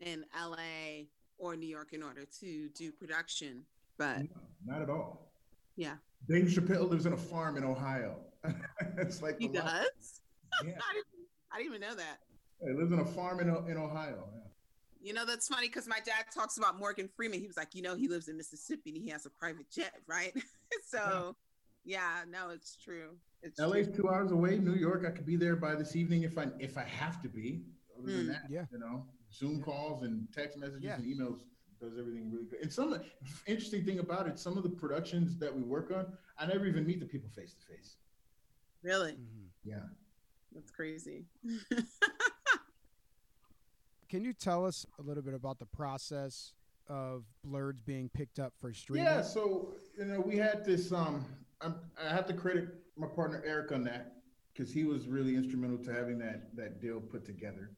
[0.00, 1.06] in LA
[1.38, 3.64] or New York in order to do production,
[3.98, 4.26] but no,
[4.64, 5.30] not at all.
[5.76, 5.94] Yeah.
[6.28, 8.16] Dave Chappelle lives in a farm in Ohio.
[8.96, 10.20] it's like he does.
[10.64, 10.70] Yeah.
[10.90, 11.06] I, didn't,
[11.52, 12.18] I didn't even know that.
[12.64, 14.28] He lives in a farm in, in Ohio.
[14.34, 14.48] Yeah.
[15.00, 17.40] You know, that's funny because my dad talks about Morgan Freeman.
[17.40, 19.94] He was like, you know, he lives in Mississippi and he has a private jet,
[20.06, 20.32] right?
[20.86, 21.36] so,
[21.84, 23.16] yeah, no, it's true.
[23.42, 23.96] It's LA's true.
[23.96, 24.58] two hours away.
[24.58, 27.28] New York, I could be there by this evening if I if I have to
[27.28, 27.62] be.
[27.96, 28.28] Other than hmm.
[28.28, 30.94] that, yeah, you know, Zoom calls and text messages yeah.
[30.94, 31.40] and emails
[31.80, 32.60] does everything really good.
[32.60, 33.00] And some
[33.46, 36.06] interesting thing about it, some of the productions that we work on,
[36.38, 37.96] I never even meet the people face to face.
[38.82, 39.12] Really?
[39.12, 39.46] Mm-hmm.
[39.64, 39.86] Yeah.
[40.52, 41.24] That's crazy.
[44.08, 46.54] Can you tell us a little bit about the process
[46.88, 49.04] of blurs being picked up for streaming?
[49.04, 49.68] Yeah, so
[49.98, 50.92] you know we had this.
[50.92, 51.26] Um,
[51.60, 54.12] I'm, i have to credit my partner Eric on that
[54.52, 57.70] because he was really instrumental to having that that deal put together.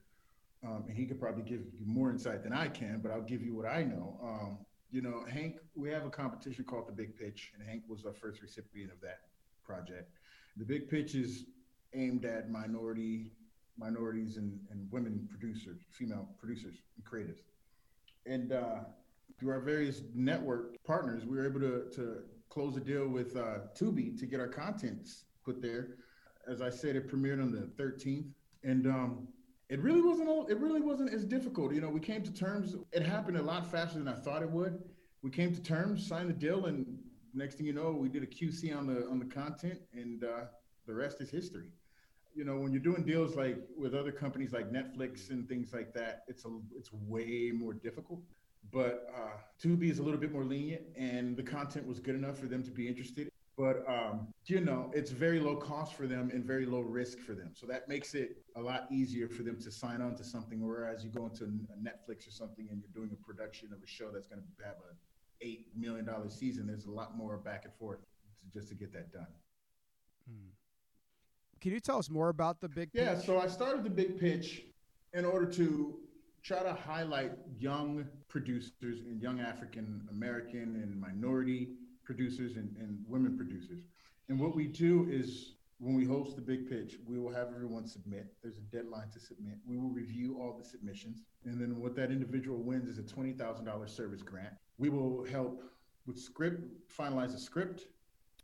[0.65, 3.43] Um, and he could probably give you more insight than I can, but I'll give
[3.43, 4.21] you what I know.
[4.23, 4.59] Um,
[4.91, 8.13] you know, Hank, we have a competition called the Big Pitch, and Hank was our
[8.13, 9.21] first recipient of that
[9.65, 10.11] project.
[10.59, 11.47] The Big Pitch is
[11.95, 13.33] aimed at minority
[13.81, 17.41] minorities and, and women producers, female producers and creatives.
[18.27, 18.81] And uh,
[19.39, 22.19] through our various network partners, we were able to, to
[22.51, 25.97] close a deal with uh, Tubi to get our contents put there.
[26.47, 28.27] As I said, it premiered on the 13th.
[28.63, 29.29] And um,
[29.71, 31.73] it really wasn't it really wasn't as difficult.
[31.73, 32.77] You know, we came to terms.
[32.93, 34.83] It happened a lot faster than I thought it would.
[35.23, 36.99] We came to terms, signed the deal, and
[37.35, 40.47] next thing you know, we did a QC on the on the content, and uh,
[40.87, 41.69] the rest is history.
[42.35, 45.93] You know, when you're doing deals like with other companies like Netflix and things like
[45.95, 48.21] that, it's a it's way more difficult.
[48.73, 52.39] But uh, Tubi is a little bit more lenient, and the content was good enough
[52.39, 56.31] for them to be interested but um, you know it's very low cost for them
[56.33, 59.61] and very low risk for them so that makes it a lot easier for them
[59.61, 61.45] to sign on to something whereas you go into
[61.83, 64.77] netflix or something and you're doing a production of a show that's going to have
[64.77, 68.75] a eight million dollar season there's a lot more back and forth to, just to
[68.75, 69.27] get that done
[70.27, 70.49] hmm.
[71.61, 73.03] Can you tell us more about the big Pitch?
[73.03, 74.63] yeah so i started the big pitch
[75.13, 75.95] in order to
[76.43, 81.69] try to highlight young producers and young african american and minority
[82.11, 83.79] producers and, and women producers.
[84.29, 87.87] And what we do is when we host the big pitch, we will have everyone
[87.87, 88.35] submit.
[88.43, 89.55] There's a deadline to submit.
[89.65, 91.23] We will review all the submissions.
[91.45, 94.55] And then what that individual wins is a $20,000 service grant.
[94.77, 95.63] We will help
[96.05, 97.87] with script, finalize the script.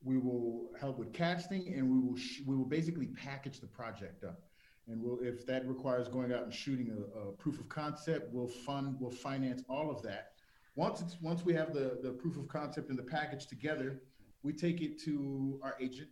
[0.07, 4.23] We will help with casting and we will sh- we will basically package the project
[4.23, 4.41] up.
[4.89, 8.47] And we'll, if that requires going out and shooting a, a proof of concept, we'll
[8.47, 10.35] fund, we'll finance all of that.
[10.77, 14.03] Once it's once we have the the proof of concept and the package together,
[14.45, 16.09] we take it to our agent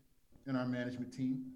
[0.46, 1.52] and our management team,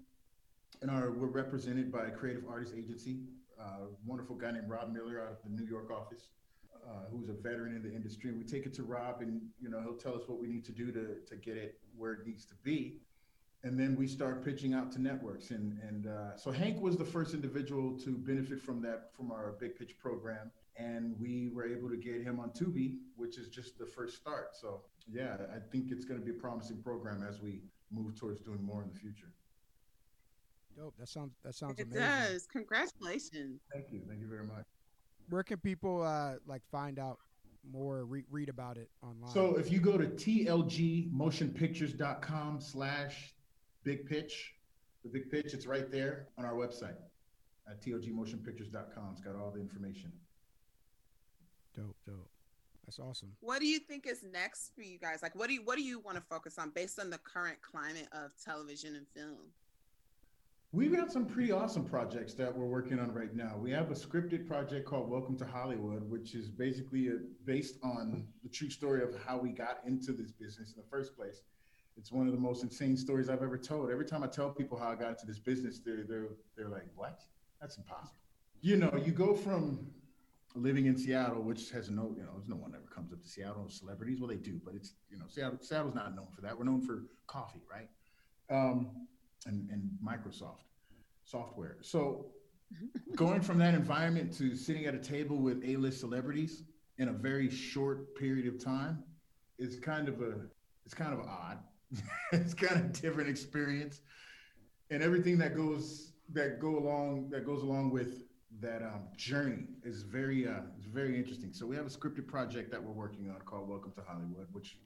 [0.81, 3.19] and our we're represented by a creative artist agency,
[3.59, 6.29] uh, wonderful guy named Rob Miller out of the New York office,
[6.87, 8.31] uh, who's a veteran in the industry.
[8.31, 10.71] We take it to Rob, and you know he'll tell us what we need to
[10.71, 13.01] do to to get it where it needs to be.
[13.63, 17.05] And then we start pitching out to networks, and and uh, so Hank was the
[17.05, 21.89] first individual to benefit from that from our Big Pitch program and we were able
[21.89, 24.55] to get him on Tubi, which is just the first start.
[24.55, 27.61] So yeah, I think it's going to be a promising program as we
[27.91, 29.33] move towards doing more in the future.
[30.77, 30.95] Dope.
[30.97, 32.01] That sounds that sounds it amazing.
[32.01, 32.47] It does.
[32.47, 33.59] Congratulations.
[33.73, 34.01] Thank you.
[34.07, 34.65] Thank you very much.
[35.29, 37.19] Where can people uh, like find out
[37.71, 39.31] more, re- read about it online?
[39.31, 43.35] So if you go to tlgmotionpictures.com slash
[43.83, 44.53] big pitch,
[45.03, 46.95] the big pitch, it's right there on our website
[47.69, 49.09] at tlgmotionpictures.com.
[49.11, 50.13] It's got all the information.
[51.75, 52.29] Dope, dope.
[52.85, 53.33] That's awesome.
[53.41, 55.21] What do you think is next for you guys?
[55.21, 57.61] Like, what do you what do you want to focus on based on the current
[57.61, 59.37] climate of television and film?
[60.71, 63.55] We've got some pretty awesome projects that we're working on right now.
[63.57, 68.27] We have a scripted project called Welcome to Hollywood, which is basically a, based on
[68.43, 71.41] the true story of how we got into this business in the first place.
[71.97, 73.89] It's one of the most insane stories I've ever told.
[73.89, 76.85] Every time I tell people how I got into this business, they're they're they're like,
[76.95, 77.23] "What?
[77.59, 78.19] That's impossible."
[78.61, 79.89] You know, you go from
[80.53, 83.27] living in Seattle, which has no, you know, there's no one ever comes up to
[83.27, 84.19] Seattle celebrities.
[84.19, 86.57] Well, they do, but it's, you know, Seattle, Seattle's not known for that.
[86.57, 87.89] We're known for coffee, right?
[88.51, 89.07] Um,
[89.45, 90.63] and, and Microsoft
[91.23, 91.77] software.
[91.81, 92.27] So
[93.15, 96.63] going from that environment to sitting at a table with A-list celebrities
[96.97, 99.03] in a very short period of time
[99.57, 100.33] is kind of a,
[100.85, 101.59] it's kind of odd.
[102.31, 104.01] it's kind of different experience
[104.91, 108.23] and everything that goes, that go along, that goes along with
[108.61, 111.53] that um, journey is very uh, is very interesting.
[111.53, 114.77] So we have a scripted project that we're working on called Welcome to Hollywood, which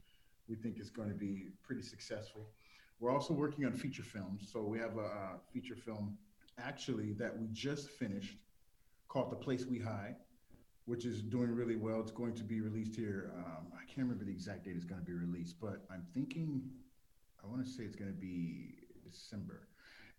[0.48, 2.46] we think is going to be pretty successful.
[3.00, 4.48] We're also working on feature films.
[4.52, 6.16] So we have a, a feature film
[6.58, 8.38] actually that we just finished
[9.08, 10.16] called The Place We Hide,
[10.86, 12.00] which is doing really well.
[12.00, 13.32] It's going to be released here.
[13.36, 16.62] Um, I can't remember the exact date it's going to be released, but I'm thinking
[17.42, 19.68] I want to say it's going to be December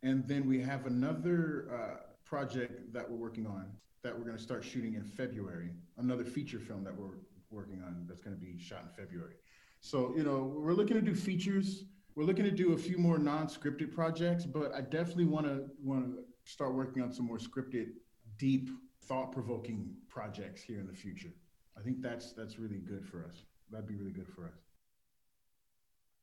[0.03, 3.71] And then we have another uh, project that we're working on
[4.03, 5.71] that we're going to start shooting in February.
[5.97, 7.17] Another feature film that we're
[7.49, 9.35] working on that's going to be shot in February.
[9.81, 11.85] So you know, we're looking to do features.
[12.15, 16.06] We're looking to do a few more non-scripted projects, but I definitely want to want
[16.15, 17.88] to start working on some more scripted,
[18.38, 18.69] deep,
[19.04, 21.34] thought-provoking projects here in the future.
[21.78, 23.43] I think that's that's really good for us.
[23.69, 24.54] That'd be really good for us.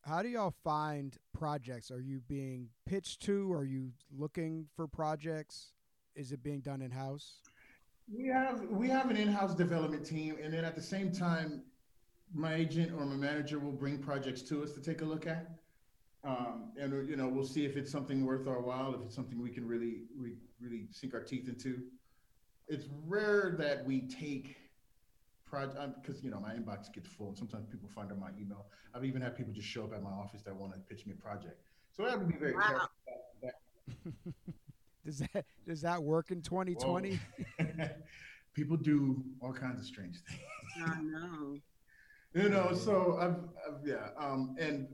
[0.01, 1.91] How do y'all find projects?
[1.91, 3.53] Are you being pitched to?
[3.53, 5.73] Are you looking for projects?
[6.17, 7.43] Is it being done in house?
[8.11, 11.65] We have we have an in-house development team, and then at the same time,
[12.33, 15.51] my agent or my manager will bring projects to us to take a look at,
[16.25, 19.41] um, and you know we'll see if it's something worth our while, if it's something
[19.41, 21.83] we can really we really sink our teeth into.
[22.69, 24.57] It's rare that we take
[25.45, 28.67] project because you know my inbox gets full, and sometimes people find out my email.
[28.95, 31.13] I've even had people just show up at my office that want to pitch me
[31.13, 32.61] a project, so I have to be very wow.
[32.69, 32.89] careful.
[33.43, 34.45] That.
[35.05, 37.19] does that does that work in 2020?
[38.55, 40.41] people do all kinds of strange things.
[40.87, 41.57] I know.
[42.35, 44.89] you know, so I've, I've yeah, um, and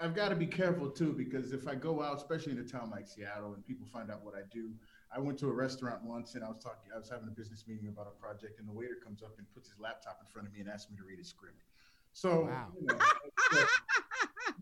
[0.00, 2.90] I've got to be careful too because if I go out, especially in a town
[2.90, 4.70] like Seattle, and people find out what I do,
[5.14, 7.64] I went to a restaurant once and I was talking, I was having a business
[7.66, 10.46] meeting about a project, and the waiter comes up and puts his laptop in front
[10.46, 11.64] of me and asks me to read a script.
[12.12, 12.68] So, wow.
[12.80, 12.98] you know,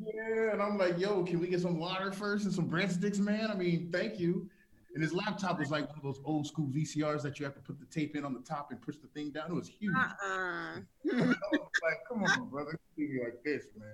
[0.01, 3.51] yeah, and I'm like, yo, can we get some water first and some breadsticks, man?
[3.51, 4.49] I mean, thank you.
[4.95, 7.61] And his laptop was like one of those old school VCRs that you have to
[7.61, 9.51] put the tape in on the top and push the thing down.
[9.51, 9.95] It was huge.
[9.95, 10.81] Uh-uh.
[11.05, 11.37] was
[11.83, 13.89] like, come on, brother, be like this, man.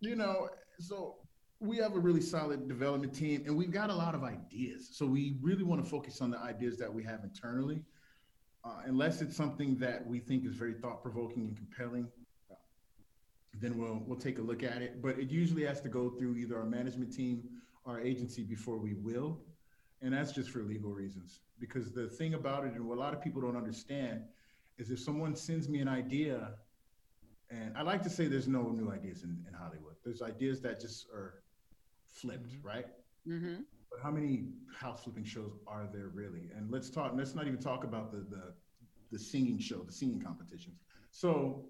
[0.00, 1.16] You know, so
[1.60, 4.90] we have a really solid development team, and we've got a lot of ideas.
[4.92, 7.82] So we really want to focus on the ideas that we have internally,
[8.64, 12.08] uh, unless it's something that we think is very thought provoking and compelling.
[13.58, 15.00] then we'll we'll take a look at it.
[15.00, 17.48] But it usually has to go through either our management team
[17.84, 19.40] or our agency before we will
[20.02, 21.40] and that's just for legal reasons.
[21.58, 24.22] Because the thing about it, and what a lot of people don't understand,
[24.78, 26.54] is if someone sends me an idea,
[27.50, 29.94] and I like to say there's no new ideas in, in Hollywood.
[30.04, 31.42] There's ideas that just are
[32.06, 32.66] flipped, mm-hmm.
[32.66, 32.86] right?
[33.26, 33.62] Mm-hmm.
[33.90, 36.50] But how many house flipping shows are there really?
[36.56, 37.12] And let's talk.
[37.14, 38.54] Let's not even talk about the the
[39.12, 40.80] the singing show, the singing competitions.
[41.10, 41.66] So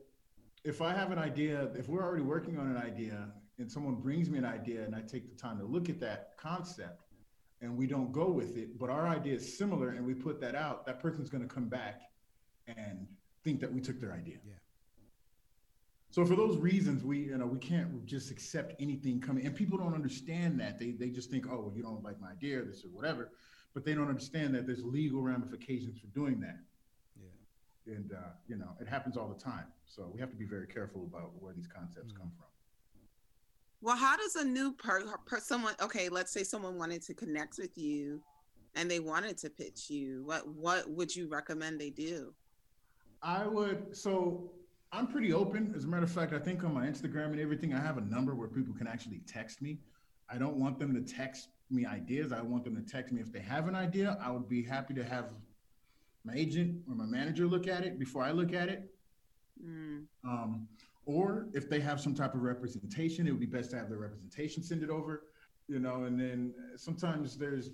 [0.65, 4.31] if I have an idea, if we're already working on an idea, and someone brings
[4.31, 7.03] me an idea, and I take the time to look at that concept
[7.62, 10.55] and we don't go with it, but our idea is similar and we put that
[10.55, 12.03] out, that person's going to come back
[12.67, 13.07] and
[13.45, 14.37] think that we took their idea.
[14.47, 14.55] Yeah.
[16.17, 19.77] So for those reasons, we you know we can't just accept anything coming, and people
[19.77, 20.79] don't understand that.
[20.79, 23.33] They they just think, oh, well, you don't like my idea, this or whatever,
[23.75, 26.59] but they don't understand that there's legal ramifications for doing that.
[27.21, 27.97] Yeah.
[27.97, 29.67] And uh, you know it happens all the time.
[29.85, 32.23] So we have to be very careful about where these concepts mm-hmm.
[32.23, 32.47] come from.
[33.83, 37.59] Well, how does a new per, per someone okay, let's say someone wanted to connect
[37.59, 38.23] with you
[38.75, 40.23] and they wanted to pitch you.
[40.25, 42.33] What what would you recommend they do?
[43.23, 44.53] I would so
[44.97, 45.75] I'm pretty open.
[45.77, 48.01] As a matter of fact, I think on my Instagram and everything, I have a
[48.01, 49.77] number where people can actually text me.
[50.31, 52.33] I don't want them to text me ideas.
[52.33, 54.17] I want them to text me if they have an idea.
[54.23, 55.35] I would be happy to have
[56.25, 58.91] my agent or my manager look at it before I look at it.
[59.63, 60.07] Mm.
[60.25, 60.67] Um,
[61.05, 63.99] or if they have some type of representation, it would be best to have their
[63.99, 65.25] representation send it over,
[65.69, 67.69] you know, and then sometimes there's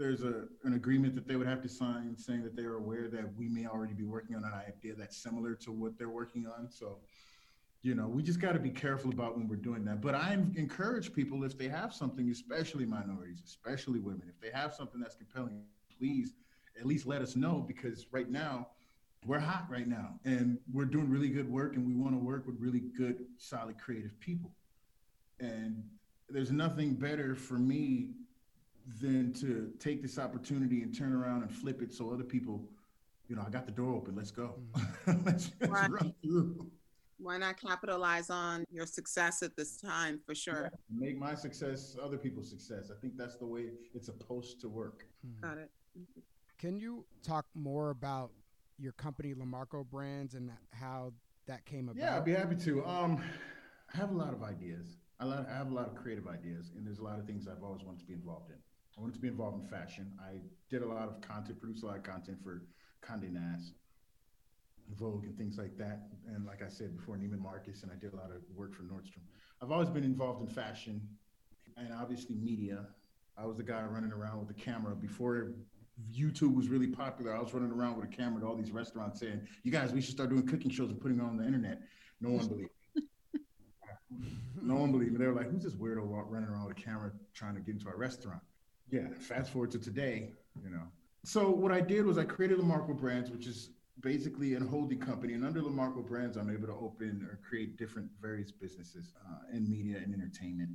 [0.00, 3.06] there's a an agreement that they would have to sign saying that they are aware
[3.08, 6.46] that we may already be working on an idea that's similar to what they're working
[6.46, 6.70] on.
[6.70, 6.96] So,
[7.82, 10.00] you know, we just got to be careful about when we're doing that.
[10.00, 14.74] But I encourage people if they have something, especially minorities, especially women, if they have
[14.74, 15.62] something that's compelling,
[15.98, 16.34] please
[16.78, 18.68] at least let us know because right now
[19.26, 22.46] we're hot right now and we're doing really good work and we want to work
[22.46, 24.50] with really good solid creative people
[25.40, 25.82] and
[26.30, 28.12] there's nothing better for me
[29.00, 32.68] than to take this opportunity and turn around and flip it so other people
[33.28, 34.54] you know i got the door open let's go
[35.06, 35.24] mm.
[35.26, 36.70] let's, let's run through
[37.18, 41.96] why not capitalize on your success at this time for sure yeah, make my success
[42.02, 45.06] other people's success i think that's the way it's supposed to work
[45.42, 45.70] got it
[46.58, 48.32] can you talk more about
[48.78, 51.12] your company LeMarco Brands and how
[51.46, 51.96] that came about?
[51.96, 52.84] Yeah, I'd be happy to.
[52.84, 53.22] Um,
[53.92, 54.98] I have a lot of ideas.
[55.18, 57.62] I, I have a lot of creative ideas, and there's a lot of things I've
[57.62, 58.56] always wanted to be involved in.
[59.00, 60.12] I wanted to be involved in fashion.
[60.20, 62.64] I did a lot of content, produced a lot of content for
[63.02, 63.72] Condé Nast,
[64.94, 66.02] Vogue, and things like that.
[66.28, 68.82] And like I said before, Neiman Marcus, and I did a lot of work for
[68.82, 69.22] Nordstrom.
[69.62, 71.00] I've always been involved in fashion
[71.78, 72.88] and obviously media.
[73.38, 75.52] I was the guy running around with the camera before
[76.14, 79.20] YouTube was really popular, I was running around with a camera to all these restaurants
[79.20, 81.82] saying, "You guys, we should start doing cooking shows and putting it on the internet."
[82.20, 82.70] No one believed.
[84.62, 85.18] no one believed me.
[85.18, 87.88] They were like, "Who's this weirdo running around with a camera trying to get into
[87.88, 88.40] a restaurant?"
[88.90, 90.32] Yeah, fast forward to today,
[90.62, 90.82] you know.
[91.24, 93.70] So what I did was I created LeMarco Brands, which is
[94.00, 95.34] basically a holding company.
[95.34, 99.68] And under LeMarco Brands, I'm able to open or create different various businesses uh, in
[99.68, 100.70] media and entertainment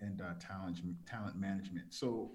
[0.00, 1.92] and uh, talent talent management.
[1.92, 2.32] So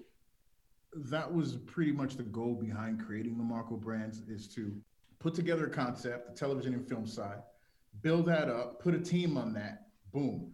[0.92, 4.76] that was pretty much the goal behind creating LeMarco Brands is to
[5.18, 7.42] put together a concept, the television and film side,
[8.02, 10.52] build that up, put a team on that, boom,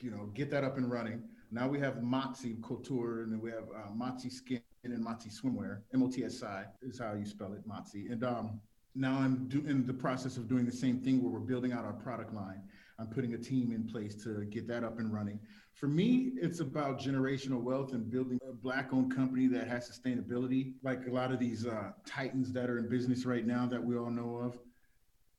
[0.00, 1.22] you know, get that up and running.
[1.54, 5.82] Now we have Motsi Couture, and then we have uh, Motsi Skin and Motsi Swimwear.
[5.94, 8.10] M-O-T-S-I is how you spell it, Motsi.
[8.10, 8.60] And um,
[8.96, 11.84] now I'm do- in the process of doing the same thing where we're building out
[11.84, 12.60] our product line.
[12.98, 15.38] I'm putting a team in place to get that up and running.
[15.74, 21.06] For me, it's about generational wealth and building a black-owned company that has sustainability, like
[21.06, 24.10] a lot of these uh, titans that are in business right now that we all
[24.10, 24.58] know of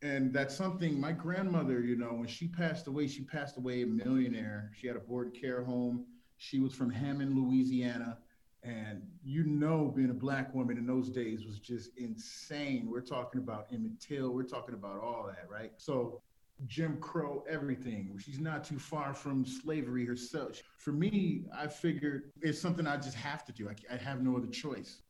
[0.01, 3.87] and that's something my grandmother, you know, when she passed away, she passed away a
[3.87, 4.71] millionaire.
[4.79, 6.05] She had a board care home.
[6.37, 8.17] She was from Hammond, Louisiana.
[8.63, 12.87] And you know, being a black woman in those days was just insane.
[12.89, 15.71] We're talking about Emmett Till, we're talking about all that, right?
[15.77, 16.21] So
[16.67, 18.17] Jim Crow, everything.
[18.17, 20.61] She's not too far from slavery herself.
[20.77, 23.69] For me, I figured it's something I just have to do.
[23.69, 25.01] I, I have no other choice.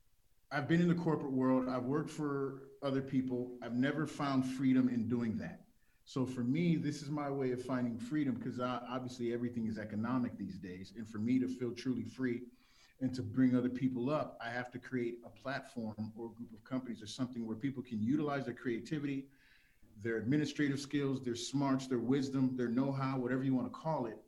[0.52, 1.68] I've been in the corporate world.
[1.68, 3.50] I've worked for other people.
[3.62, 5.62] I've never found freedom in doing that.
[6.04, 10.38] So for me, this is my way of finding freedom because obviously everything is economic
[10.38, 10.92] these days.
[10.96, 12.42] And for me to feel truly free
[13.00, 16.52] and to bring other people up, I have to create a platform or a group
[16.54, 19.26] of companies or something where people can utilize their creativity,
[20.04, 24.06] their administrative skills, their smarts, their wisdom, their know how, whatever you want to call
[24.06, 24.18] it,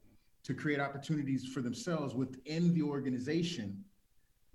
[0.43, 3.85] to create opportunities for themselves within the organization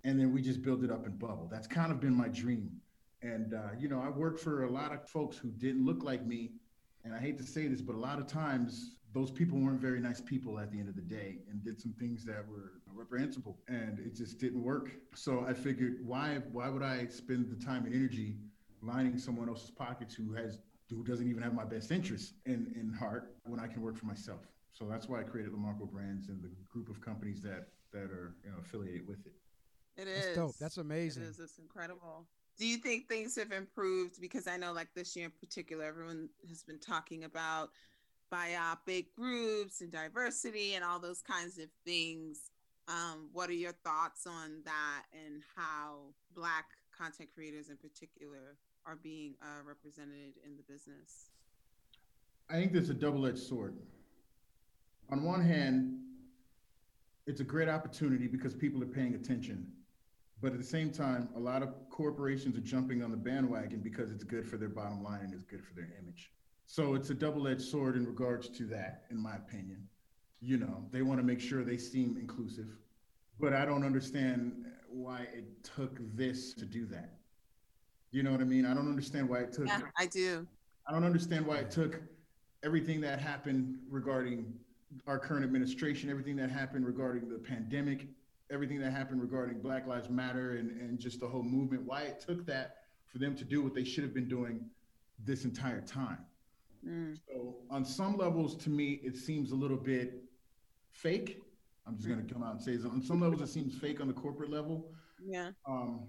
[0.03, 1.47] and then we just build it up and bubble.
[1.51, 2.71] That's kind of been my dream.
[3.21, 6.25] And uh, you know, I worked for a lot of folks who didn't look like
[6.25, 6.51] me,
[7.05, 9.99] and I hate to say this, but a lot of times those people weren't very
[9.99, 13.57] nice people at the end of the day, and did some things that were reprehensible,
[13.67, 14.91] and it just didn't work.
[15.15, 18.37] So I figured, why why would I spend the time and energy
[18.81, 22.91] lining someone else's pockets who has who doesn't even have my best interests in in
[22.91, 24.41] heart when I can work for myself?
[24.73, 28.35] So that's why I created LeMarco Brands and the group of companies that that are
[28.43, 29.33] you know, affiliated with it.
[29.97, 30.25] It is.
[30.25, 30.55] That's dope.
[30.59, 31.23] That's amazing.
[31.23, 31.39] It is.
[31.39, 32.25] It's incredible.
[32.57, 34.21] Do you think things have improved?
[34.21, 37.69] Because I know, like this year in particular, everyone has been talking about
[38.31, 42.51] BIPOC groups and diversity and all those kinds of things.
[42.87, 45.99] Um, what are your thoughts on that and how
[46.35, 46.65] Black
[46.95, 51.29] content creators in particular are being uh, represented in the business?
[52.49, 53.77] I think there's a double edged sword.
[55.11, 55.99] On one hand,
[57.25, 59.65] it's a great opportunity because people are paying attention
[60.43, 64.11] but at the same time, a lot of corporations are jumping on the bandwagon because
[64.11, 66.31] it's good for their bottom line and it's good for their image.
[66.65, 69.87] So it's a double-edged sword in regards to that, in my opinion.
[70.41, 72.67] You know, they want to make sure they seem inclusive,
[73.39, 77.13] but I don't understand why it took this to do that.
[78.11, 78.65] You know what I mean?
[78.65, 79.67] I don't understand why it took.
[79.67, 80.45] Yeah, I do.
[80.85, 82.01] I don't understand why it took
[82.63, 84.53] everything that happened regarding
[85.07, 88.07] our current administration, everything that happened regarding the pandemic,
[88.51, 92.19] everything that happened regarding Black Lives Matter and, and just the whole movement, why it
[92.19, 92.77] took that
[93.07, 94.65] for them to do what they should have been doing
[95.23, 96.19] this entire time.
[96.87, 97.17] Mm.
[97.27, 100.23] So, on some levels, to me, it seems a little bit
[100.91, 101.41] fake.
[101.87, 102.85] I'm just going to come out and say this.
[102.85, 104.91] On some levels, it seems fake on the corporate level.
[105.23, 105.51] Yeah.
[105.67, 106.07] Um,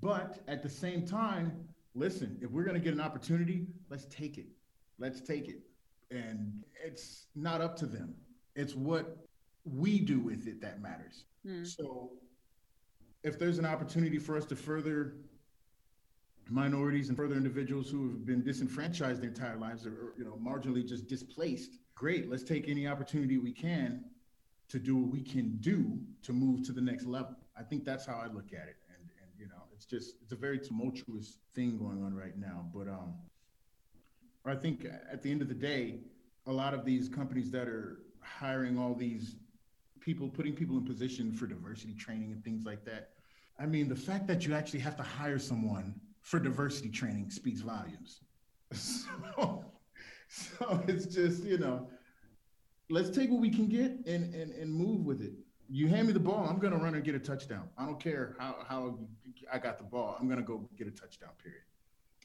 [0.00, 1.52] but at the same time,
[1.94, 4.46] listen, if we're going to get an opportunity, let's take it.
[4.98, 5.60] Let's take it.
[6.10, 8.14] And it's not up to them.
[8.54, 9.26] It's what
[9.64, 11.24] we do with it that matters.
[11.46, 11.66] Mm.
[11.66, 12.12] So
[13.22, 15.14] if there's an opportunity for us to further
[16.48, 20.86] minorities and further individuals who have been disenfranchised their entire lives or, you know marginally
[20.86, 22.30] just displaced great.
[22.30, 24.04] Let's take any opportunity we can
[24.68, 27.36] to do what we can do to move to the next level.
[27.58, 28.76] I think that's how i look at it.
[28.88, 32.66] And and you know it's just it's a very tumultuous thing going on right now.
[32.74, 33.14] But um
[34.44, 35.98] i think at the end of the day
[36.46, 39.34] a lot of these companies that are hiring all these
[40.06, 43.10] people putting people in position for diversity training and things like that.
[43.58, 47.60] I mean, the fact that you actually have to hire someone for diversity training speaks
[47.60, 48.20] volumes.
[49.36, 49.64] So,
[50.28, 51.88] so it's just, you know,
[52.90, 55.32] let's take what we can get and, and, and move with it.
[55.70, 57.68] You hand me the ball, I'm going to run and get a touchdown.
[57.78, 58.98] I don't care how, how
[59.52, 60.16] I got the ball.
[60.18, 61.62] I'm going to go get a touchdown, period.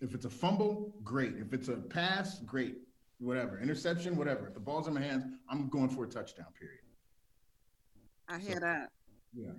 [0.02, 1.36] If it's a fumble, great.
[1.38, 2.78] If it's a pass, great.
[3.20, 3.60] Whatever.
[3.60, 4.48] Interception, whatever.
[4.48, 6.81] If the ball's in my hands, I'm going for a touchdown, period.
[8.28, 8.90] I hear so, that.
[9.34, 9.52] Yeah.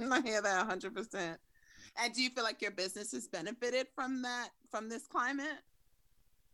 [0.10, 1.36] I hear that 100%.
[1.96, 5.58] And do you feel like your business has benefited from that, from this climate?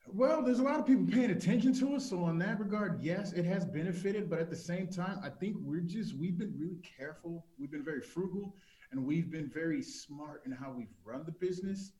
[0.06, 2.08] Well, there's a lot of people paying attention to us.
[2.08, 4.28] So, in that regard, yes, it has benefited.
[4.28, 7.46] But at the same time, I think we're just, we've been really careful.
[7.58, 8.54] We've been very frugal
[8.92, 11.92] and we've been very smart in how we've run the business.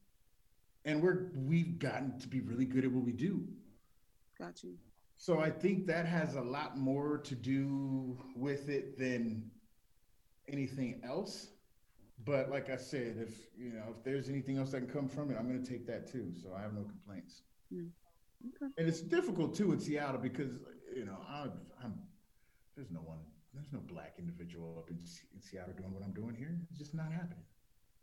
[0.85, 3.47] And we're, we've gotten to be really good at what we do.
[4.39, 4.77] Got you.
[5.21, 9.51] So, I think that has a lot more to do with it than
[10.49, 11.49] anything else.
[12.25, 15.31] But like I said, if you know if there's anything else that can come from
[15.31, 16.33] it, I'm going to take that too.
[16.43, 17.43] So I have no complaints.
[17.71, 17.91] Mm.
[18.49, 18.73] Okay.
[18.79, 20.53] And it's difficult too in Seattle because
[20.97, 21.53] you know I'm,
[21.85, 21.95] I'm
[22.77, 23.19] there's no one
[23.53, 26.59] there's no black individual up in, in, Seattle doing what I'm doing here.
[26.71, 27.45] It's just not happening.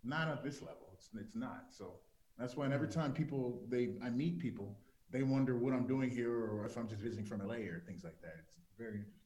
[0.03, 0.89] Not at this level.
[0.93, 1.65] It's it's not.
[1.70, 1.93] So
[2.38, 4.78] that's why every time people they I meet people,
[5.12, 8.03] they wonder what I'm doing here or if I'm just visiting from LA or things
[8.03, 8.36] like that.
[8.39, 9.22] It's very interesting.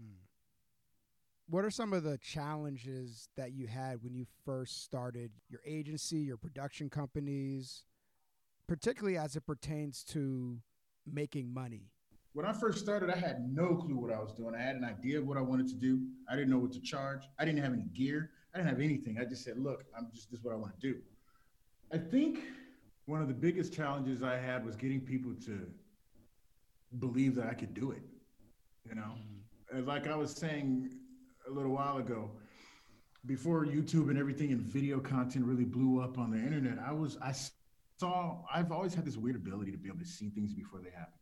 [0.00, 0.14] Mm.
[1.48, 6.18] What are some of the challenges that you had when you first started your agency,
[6.18, 7.84] your production companies?
[8.70, 10.56] particularly as it pertains to
[11.04, 11.90] making money?
[12.34, 14.54] When I first started, I had no clue what I was doing.
[14.54, 16.00] I had an idea of what I wanted to do.
[16.30, 17.24] I didn't know what to charge.
[17.40, 18.30] I didn't have any gear.
[18.54, 19.18] I didn't have anything.
[19.20, 21.00] I just said, look, I'm just this is what I want to do.
[21.92, 22.44] I think
[23.10, 25.66] one of the biggest challenges I had was getting people to
[27.00, 28.02] believe that I could do it.
[28.88, 29.14] You know,
[29.74, 29.86] mm-hmm.
[29.86, 30.92] like I was saying
[31.48, 32.30] a little while ago,
[33.26, 37.18] before YouTube and everything and video content really blew up on the internet, I was
[37.20, 37.34] I
[37.98, 40.90] saw I've always had this weird ability to be able to see things before they
[40.90, 41.18] happen.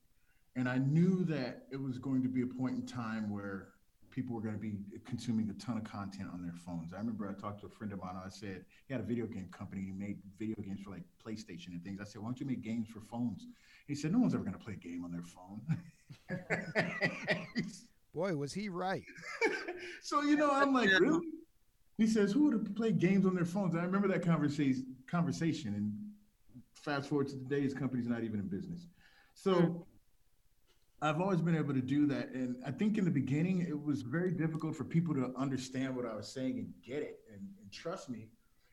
[0.56, 3.68] And I knew that it was going to be a point in time where
[4.18, 4.74] people were going to be
[5.06, 6.92] consuming a ton of content on their phones.
[6.92, 8.16] I remember I talked to a friend of mine.
[8.16, 9.82] I said he had a video game company.
[9.82, 12.00] He made video games for like PlayStation and things.
[12.00, 13.46] I said, "Why don't you make games for phones?"
[13.86, 15.60] He said, "No one's ever going to play a game on their phone."
[18.14, 19.04] Boy, was he right.
[20.02, 21.28] so you know, I'm like, really?
[21.96, 24.96] He says, "Who would play games on their phones?" I remember that conversation.
[25.08, 25.92] Conversation, and
[26.74, 28.88] fast forward to today, his company's not even in business.
[29.34, 29.76] So hmm.
[31.00, 32.30] I've always been able to do that.
[32.30, 36.04] And I think in the beginning, it was very difficult for people to understand what
[36.04, 38.28] I was saying and get it and, and trust me.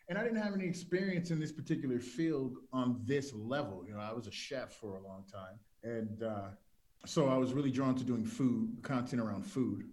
[0.09, 3.83] And I didn't have any experience in this particular field on this level.
[3.87, 5.59] You know, I was a chef for a long time.
[5.83, 6.49] And uh,
[7.05, 9.89] so I was really drawn to doing food, content around food.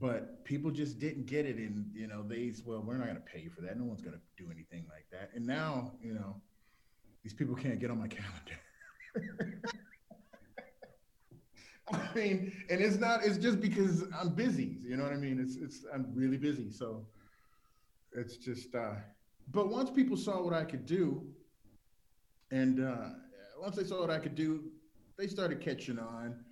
[0.00, 1.56] But people just didn't get it.
[1.56, 3.78] And, you know, they, well, we're not going to pay you for that.
[3.78, 5.30] No one's going to do anything like that.
[5.34, 6.36] And now, you know,
[7.22, 8.08] these people can't get on my
[9.14, 9.80] calendar.
[11.92, 14.78] I mean, and it's not, it's just because I'm busy.
[14.82, 15.38] You know what I mean?
[15.38, 16.70] It's, it's, I'm really busy.
[16.70, 17.06] So
[18.12, 18.94] it's just, uh,
[19.52, 21.26] but once people saw what I could do,
[22.50, 23.10] and uh,
[23.60, 24.64] once they saw what I could do,
[25.18, 26.44] they started catching on.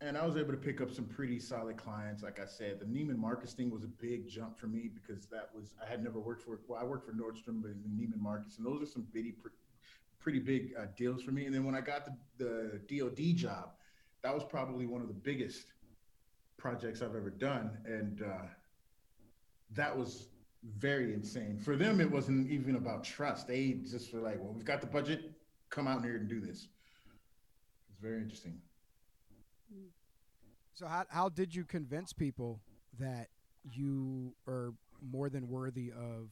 [0.00, 2.22] And I was able to pick up some pretty solid clients.
[2.22, 5.48] Like I said, the Neiman Marcus thing was a big jump for me because that
[5.54, 8.58] was, I had never worked for, well, I worked for Nordstrom, but Neiman Marcus.
[8.58, 9.34] And those are some bitty,
[10.18, 11.46] pretty big uh, deals for me.
[11.46, 13.70] And then when I got the, the DoD job,
[14.24, 15.66] that was probably one of the biggest
[16.56, 18.46] projects I've ever done, and uh,
[19.72, 20.28] that was
[20.78, 21.58] very insane.
[21.58, 23.46] For them, it wasn't even about trust.
[23.46, 25.30] They just were like, "Well, we've got the budget.
[25.68, 26.68] Come out here and do this."
[27.90, 28.58] It's very interesting.
[30.72, 32.60] So, how how did you convince people
[32.98, 33.28] that
[33.62, 34.72] you are
[35.02, 36.30] more than worthy of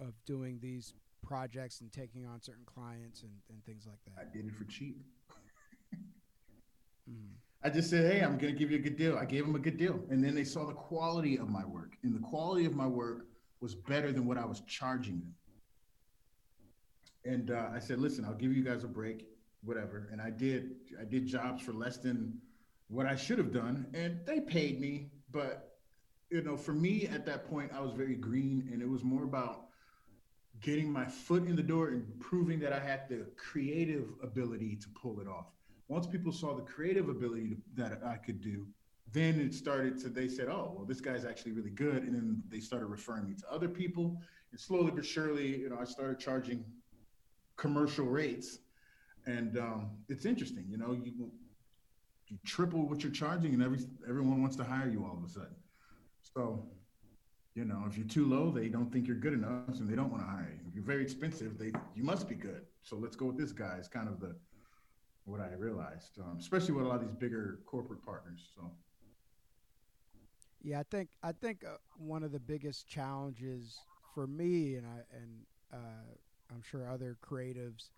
[0.00, 4.20] of doing these projects and taking on certain clients and, and things like that?
[4.20, 5.00] I did it for cheap.
[7.64, 9.16] I just said, hey, I'm going to give you a good deal.
[9.16, 10.00] I gave them a good deal.
[10.10, 11.96] And then they saw the quality of my work.
[12.02, 13.26] And the quality of my work
[13.60, 15.34] was better than what I was charging them.
[17.24, 19.28] And uh, I said, listen, I'll give you guys a break,
[19.62, 20.08] whatever.
[20.10, 20.72] And I did.
[21.00, 22.36] I did jobs for less than
[22.88, 23.86] what I should have done.
[23.94, 25.10] And they paid me.
[25.30, 25.76] But,
[26.30, 28.68] you know, for me at that point, I was very green.
[28.72, 29.66] And it was more about
[30.60, 34.88] getting my foot in the door and proving that I had the creative ability to
[35.00, 35.46] pull it off.
[35.92, 38.66] Once people saw the creative ability to, that I could do,
[39.12, 42.04] then it started to, they said, oh, well, this guy's actually really good.
[42.04, 44.16] And then they started referring me to other people.
[44.52, 46.64] And slowly but surely, you know, I started charging
[47.58, 48.60] commercial rates.
[49.26, 51.30] And um, it's interesting, you know, you,
[52.28, 55.28] you triple what you're charging and every, everyone wants to hire you all of a
[55.28, 55.54] sudden.
[56.34, 56.64] So
[57.54, 60.10] you know, if you're too low, they don't think you're good enough, and they don't
[60.10, 60.66] want to hire you.
[60.66, 62.62] If you're very expensive, they you must be good.
[62.82, 63.76] So let's go with this guy.
[63.78, 64.34] It's kind of the
[65.24, 68.40] what I realized, um, especially with a lot of these bigger corporate partners.
[68.56, 68.70] So.
[70.62, 73.78] Yeah, I think I think uh, one of the biggest challenges
[74.14, 75.30] for me, and I and
[75.72, 76.14] uh,
[76.50, 77.90] I'm sure other creatives,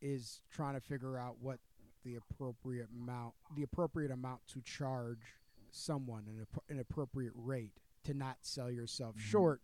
[0.00, 1.58] is trying to figure out what
[2.04, 5.34] the appropriate amount the appropriate amount to charge
[5.72, 7.72] someone an, an appropriate rate
[8.04, 9.28] to not sell yourself mm-hmm.
[9.28, 9.60] short.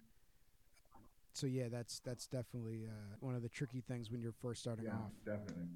[1.33, 4.85] So yeah, that's that's definitely uh, one of the tricky things when you're first starting
[4.85, 5.13] yeah, off.
[5.25, 5.69] Definitely.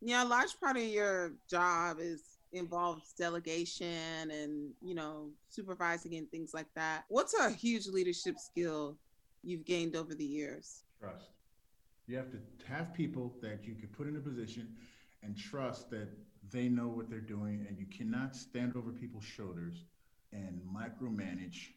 [0.00, 2.22] Yeah, a large part of your job is
[2.52, 7.04] involves delegation and you know supervising and things like that.
[7.08, 8.96] What's a huge leadership skill
[9.42, 10.82] you've gained over the years?
[11.00, 11.30] Trust.
[12.06, 14.74] You have to have people that you can put in a position
[15.22, 16.08] and trust that
[16.50, 19.84] they know what they're doing, and you cannot stand over people's shoulders
[20.32, 21.74] and micromanage.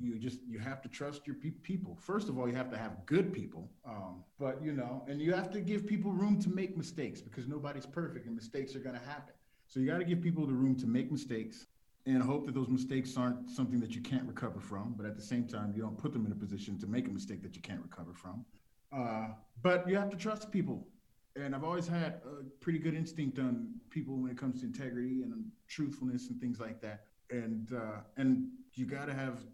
[0.00, 1.96] You just you have to trust your pe- people.
[2.00, 5.32] First of all, you have to have good people, um, but you know, and you
[5.32, 8.98] have to give people room to make mistakes because nobody's perfect and mistakes are going
[8.98, 9.34] to happen.
[9.68, 11.66] So you got to give people the room to make mistakes
[12.06, 14.94] and hope that those mistakes aren't something that you can't recover from.
[14.96, 17.10] But at the same time, you don't put them in a position to make a
[17.10, 18.44] mistake that you can't recover from.
[18.92, 19.28] Uh,
[19.62, 20.86] but you have to trust people.
[21.36, 25.22] And I've always had a pretty good instinct on people when it comes to integrity
[25.22, 27.04] and truthfulness and things like that.
[27.30, 29.44] And uh, and you got to have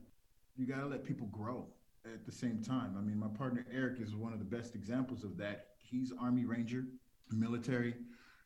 [0.56, 1.66] you got to let people grow
[2.04, 2.96] at the same time.
[2.96, 5.68] I mean, my partner Eric is one of the best examples of that.
[5.78, 6.84] He's Army Ranger,
[7.30, 7.94] military,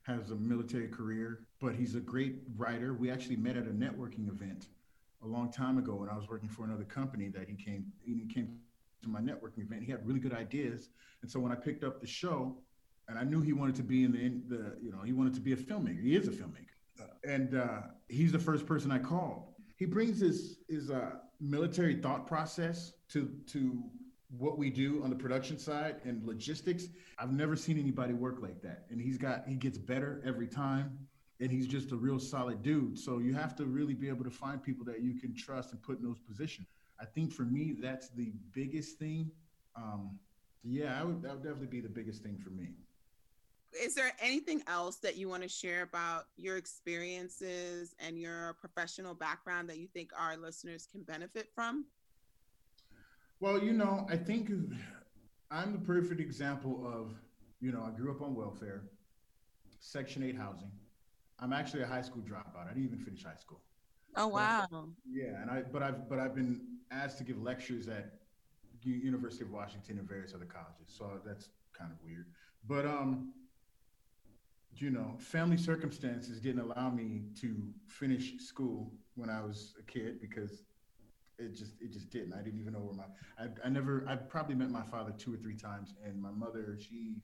[0.03, 2.95] has a military career, but he's a great writer.
[2.95, 4.67] We actually met at a networking event
[5.23, 8.27] a long time ago when I was working for another company that he came he
[8.33, 8.59] came
[9.03, 9.83] to my networking event.
[9.85, 10.89] He had really good ideas,
[11.23, 12.57] and so when I picked up the show,
[13.09, 15.35] and I knew he wanted to be in the, in the you know he wanted
[15.35, 16.03] to be a filmmaker.
[16.03, 19.52] He is a filmmaker, and uh, he's the first person I called.
[19.83, 23.83] He brings his his uh, military thought process to to
[24.39, 26.87] what we do on the production side and logistics.
[27.19, 30.97] I've never seen anybody work like that, and he's got he gets better every time.
[31.41, 32.97] And he's just a real solid dude.
[32.97, 35.83] So you have to really be able to find people that you can trust and
[35.83, 36.69] put in those positions.
[37.01, 39.33] I think for me, that's the biggest thing.
[39.75, 40.17] Um,
[40.63, 42.69] yeah, I would, that would definitely be the biggest thing for me.
[43.81, 49.15] Is there anything else that you want to share about your experiences and your professional
[49.15, 51.87] background that you think our listeners can benefit from?
[53.41, 54.51] Well, you know, I think
[55.51, 57.15] I'm the perfect example of,
[57.61, 58.85] you know, I grew up on welfare,
[59.81, 60.71] Section 8 housing.
[61.41, 62.67] I'm actually a high school dropout.
[62.67, 63.61] I didn't even finish high school.
[64.17, 64.67] Oh wow.
[64.71, 66.61] But, yeah, and I but I've but I've been
[66.91, 68.13] asked to give lectures at
[68.83, 70.87] University of Washington and various other colleges.
[70.87, 72.27] So that's kind of weird.
[72.69, 73.33] But um
[74.77, 80.21] you know, family circumstances didn't allow me to finish school when I was a kid
[80.21, 80.65] because
[81.39, 82.35] it just it just didn't.
[82.35, 83.05] I didn't even know where my
[83.39, 86.79] I, I never I probably met my father two or three times and my mother
[86.79, 87.17] she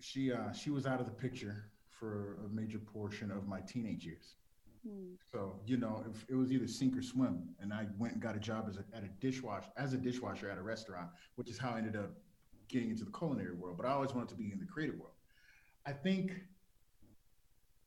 [0.00, 4.04] she uh she was out of the picture for a major portion of my teenage
[4.04, 4.36] years.
[4.86, 5.14] Hmm.
[5.32, 8.36] So you know, if it was either sink or swim, and I went and got
[8.36, 11.58] a job as a, at a dishwasher as a dishwasher at a restaurant, which is
[11.58, 12.12] how I ended up
[12.68, 13.76] getting into the culinary world.
[13.76, 15.13] But I always wanted to be in the creative world.
[15.86, 16.32] I think,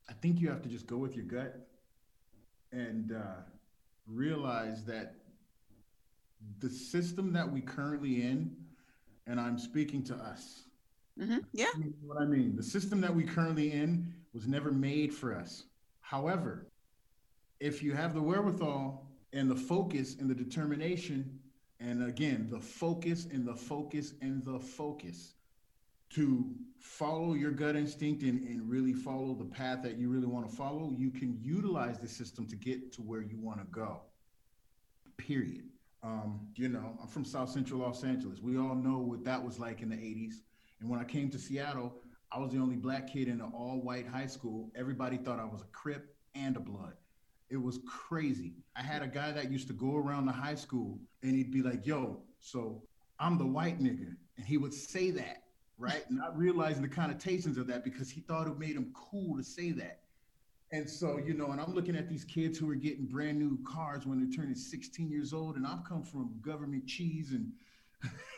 [0.10, 1.68] I think you have to just go with your gut
[2.72, 3.42] and uh,
[4.08, 5.16] realize that
[6.60, 8.56] the system that we currently in,
[9.26, 10.64] and I'm speaking to us.
[11.20, 11.40] Mm-hmm.
[11.54, 11.72] Yeah.
[12.06, 15.64] What I mean, the system that we currently in was never made for us.
[16.02, 16.68] However,
[17.60, 21.40] if you have the wherewithal and the focus and the determination,
[21.80, 25.34] and again, the focus and the focus and the focus
[26.12, 26.50] to
[26.80, 30.56] follow your gut instinct and, and really follow the path that you really want to
[30.56, 34.02] follow, you can utilize the system to get to where you want to go.
[35.18, 35.66] Period.
[36.04, 38.40] Um, you know, I'm from South Central Los Angeles.
[38.40, 40.36] We all know what that was like in the 80s.
[40.80, 41.94] And when I came to Seattle,
[42.32, 44.70] I was the only black kid in an all white high school.
[44.76, 46.94] Everybody thought I was a Crip and a Blood.
[47.50, 48.54] It was crazy.
[48.76, 51.62] I had a guy that used to go around the high school and he'd be
[51.62, 52.84] like, yo, so
[53.20, 54.16] I'm the white nigga.
[54.38, 55.44] And he would say that,
[55.78, 56.04] right?
[56.10, 59.72] Not realizing the connotations of that because he thought it made him cool to say
[59.72, 60.00] that.
[60.72, 63.58] And so, you know, and I'm looking at these kids who are getting brand new
[63.64, 67.52] cars when they're turning 16 years old, and I've come from government cheese and,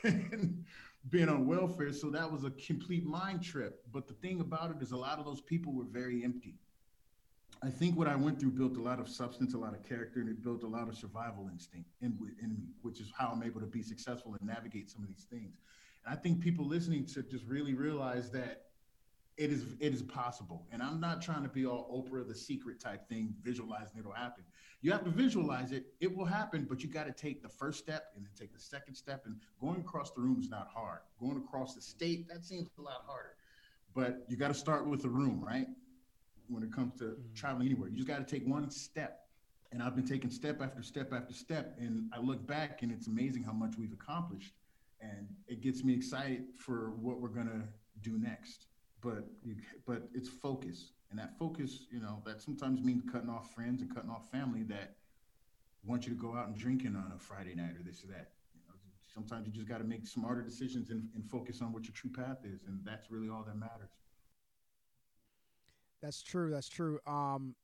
[0.34, 0.64] and
[1.10, 1.92] being on welfare.
[1.92, 3.84] So that was a complete mind trip.
[3.92, 6.56] But the thing about it is, a lot of those people were very empty.
[7.64, 10.20] I think what I went through built a lot of substance, a lot of character,
[10.20, 13.44] and it built a lot of survival instinct in, in me, which is how I'm
[13.44, 15.58] able to be successful and navigate some of these things.
[16.06, 18.64] And I think people listening to just really realize that
[19.38, 20.66] it is it is possible.
[20.72, 24.44] And I'm not trying to be all Oprah the secret type thing, visualizing it'll happen.
[24.82, 27.80] You have to visualize it, it will happen, but you got to take the first
[27.80, 29.24] step and then take the second step.
[29.26, 31.00] And going across the room is not hard.
[31.20, 33.36] Going across the state, that seems a lot harder.
[33.94, 35.68] But you got to start with the room, right?
[36.50, 37.34] when it comes to mm-hmm.
[37.36, 37.90] traveling anywhere.
[37.90, 39.28] You just got to take one step.
[39.72, 41.76] And I've been taking step after step after step.
[41.80, 44.54] And I look back and it's amazing how much we've accomplished.
[45.02, 47.64] And it gets me excited for what we're to
[48.02, 48.68] do next.
[49.02, 49.56] But you,
[49.88, 50.92] but it's focus.
[51.10, 54.64] And that focus, you know, that sometimes means cutting off friends and cutting off family
[54.64, 54.96] that
[55.86, 58.32] want you to go out and drinking on a Friday night or this or that.
[58.54, 58.76] You know,
[59.14, 62.12] sometimes you just got to make smarter decisions and, and focus on what your true
[62.12, 62.66] path is.
[62.68, 63.90] And that's really all that matters.
[66.02, 66.52] That's true.
[66.52, 67.00] That's true.
[67.08, 67.56] Um,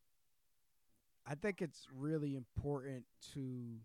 [1.28, 3.78] I think it's really important to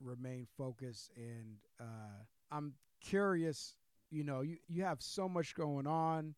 [0.00, 3.74] remain focused, and uh, I'm curious.
[4.10, 6.34] You know, you you have so much going on,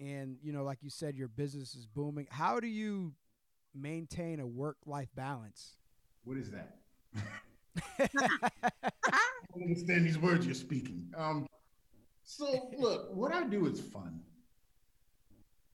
[0.00, 2.26] and you know, like you said, your business is booming.
[2.30, 3.12] How do you
[3.74, 5.76] maintain a work life balance?
[6.24, 6.78] What is that?
[7.98, 9.18] I
[9.52, 11.12] don't understand these words you're speaking.
[11.16, 11.46] Um,
[12.22, 14.20] so look, what I do is fun.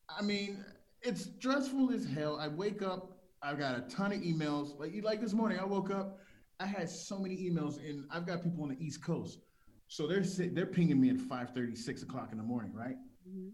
[0.09, 0.65] I mean,
[1.03, 2.39] it's stressful as hell.
[2.41, 4.79] I wake up, I've got a ton of emails.
[4.79, 6.19] Like like this morning, I woke up,
[6.59, 9.39] I had so many emails, and I've got people on the East Coast.
[9.91, 12.95] So they're they're pinging me at 5 30, 6 o'clock in the morning, right?
[13.29, 13.49] Mm-hmm.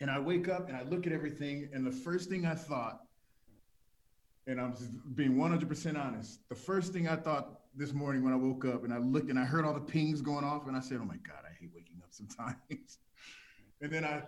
[0.00, 3.02] And I wake up and I look at everything, and the first thing I thought,
[4.46, 4.74] and I'm
[5.14, 8.94] being 100% honest, the first thing I thought this morning when I woke up and
[8.94, 11.18] I looked and I heard all the pings going off, and I said, Oh my
[11.18, 12.56] God, I hate waking up sometimes.
[13.82, 14.22] and then I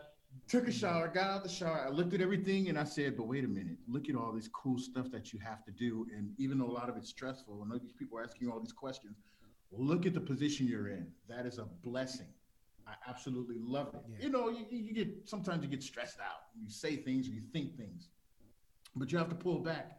[0.46, 3.16] took a shower, got out of the shower, I looked at everything and I said,
[3.16, 6.06] but wait a minute, look at all this cool stuff that you have to do.
[6.14, 8.60] And even though a lot of it's stressful, and these people are asking you all
[8.60, 9.16] these questions,
[9.76, 11.06] look at the position you're in.
[11.28, 12.28] That is a blessing.
[12.86, 14.00] I absolutely love it.
[14.08, 14.26] Yeah.
[14.26, 16.42] You know, you, you get sometimes you get stressed out.
[16.54, 18.10] You say things, you think things,
[18.94, 19.98] but you have to pull back.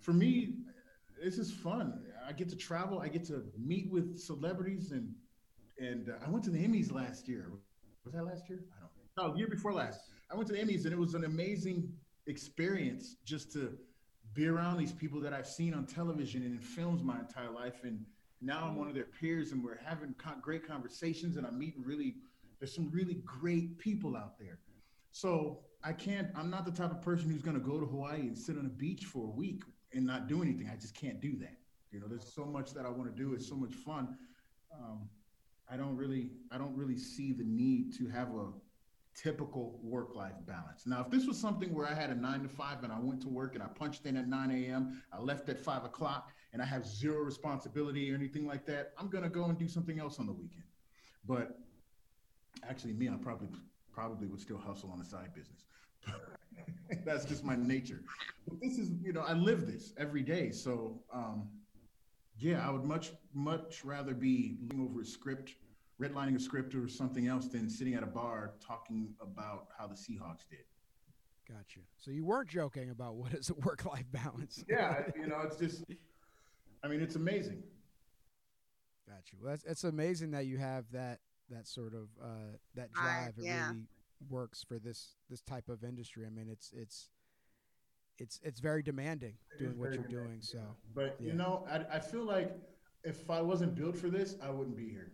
[0.00, 0.54] For me,
[1.22, 2.02] this is fun.
[2.26, 3.00] I get to travel.
[3.00, 5.14] I get to meet with celebrities, and
[5.78, 7.52] and uh, I went to the Emmys last year.
[8.04, 8.60] Was that last year?
[8.76, 9.32] I don't know.
[9.32, 10.00] no, year before last.
[10.30, 11.92] I went to the Emmys and it was an amazing
[12.26, 13.76] experience just to
[14.34, 17.84] be around these people that I've seen on television and in films my entire life.
[17.84, 18.04] And
[18.40, 22.16] now I'm one of their peers and we're having great conversations and I'm meeting really,
[22.58, 24.58] there's some really great people out there.
[25.10, 28.20] So I can't, I'm not the type of person who's going to go to Hawaii
[28.20, 29.62] and sit on a beach for a week
[29.92, 30.70] and not do anything.
[30.72, 31.56] I just can't do that.
[31.90, 33.34] You know, there's so much that I want to do.
[33.34, 34.16] It's so much fun.
[34.72, 35.08] Um,
[35.70, 38.52] I don't really, I don't really see the need to have a
[39.14, 40.86] typical work life balance.
[40.86, 43.20] Now, if this was something where I had a nine to five and I went
[43.22, 46.62] to work and I punched in at 9 a.m., I left at five o'clock, and
[46.62, 49.98] I have zero responsibility or anything like that, I'm going to go and do something
[49.98, 50.64] else on the weekend.
[51.26, 51.58] But
[52.68, 53.48] actually, me, I probably
[53.92, 55.64] probably would still hustle on the side business.
[57.04, 58.02] That's just my nature.
[58.46, 60.50] But this is, you know, I live this every day.
[60.52, 61.48] So, um,
[62.38, 65.54] yeah, I would much, much rather be looking over a script
[66.00, 69.94] redlining a script or something else than sitting at a bar talking about how the
[69.94, 70.64] Seahawks did.
[71.48, 71.80] Gotcha.
[71.96, 74.64] So you weren't joking about what is a work life balance.
[74.68, 75.84] yeah, you know, it's just,
[76.82, 77.62] I mean, it's amazing.
[79.06, 79.36] Gotcha.
[79.42, 81.20] Well, it's, it's amazing that you have that
[81.50, 83.34] that sort of uh, that drive.
[83.38, 83.70] I, yeah.
[83.70, 83.86] It really
[84.28, 86.24] works for this this type of industry.
[86.26, 87.08] I mean, it's it's
[88.18, 90.40] it's it's very demanding it doing what you're doing.
[90.40, 90.58] So,
[90.94, 91.28] but yeah.
[91.28, 92.52] you know, I I feel like
[93.04, 95.12] if I wasn't built for this, I wouldn't be here.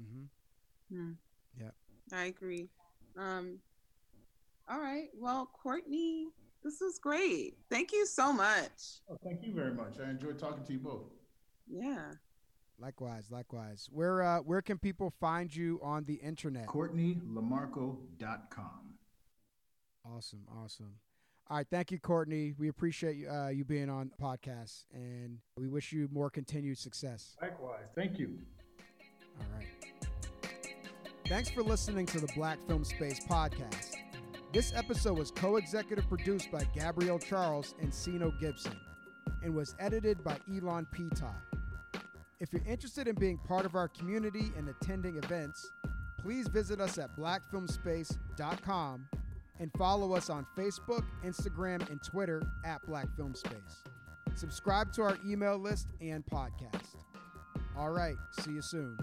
[0.00, 0.96] Mm-hmm.
[0.96, 1.12] Hmm.
[1.58, 1.70] Yeah.
[2.12, 2.68] I agree.
[3.16, 3.58] Um,
[4.70, 5.08] all right.
[5.18, 6.26] Well, Courtney,
[6.62, 7.56] this was great.
[7.70, 9.00] Thank you so much.
[9.10, 9.94] Oh, thank you very much.
[10.04, 11.10] I enjoyed talking to you both.
[11.68, 12.12] Yeah.
[12.78, 13.88] Likewise, likewise.
[13.92, 16.66] Where uh, where can people find you on the internet?
[16.66, 18.70] CourtneyLeMarco.com.
[20.04, 20.94] Awesome, awesome.
[21.48, 22.54] All right, thank you, Courtney.
[22.58, 26.78] We appreciate you, uh, you being on the podcast, and we wish you more continued
[26.78, 27.36] success.
[27.40, 28.38] Likewise, thank you.
[29.38, 29.68] All right.
[31.26, 33.94] Thanks for listening to the Black Film Space podcast.
[34.52, 38.76] This episode was co executive produced by Gabrielle Charles and Sino Gibson
[39.42, 41.30] and was edited by Elon Pita.
[42.38, 45.72] If you're interested in being part of our community and attending events,
[46.18, 49.08] please visit us at blackfilmspace.com
[49.58, 53.84] and follow us on Facebook, Instagram, and Twitter at Black Film Space.
[54.34, 56.96] Subscribe to our email list and podcast.
[57.74, 58.98] All right, see you soon.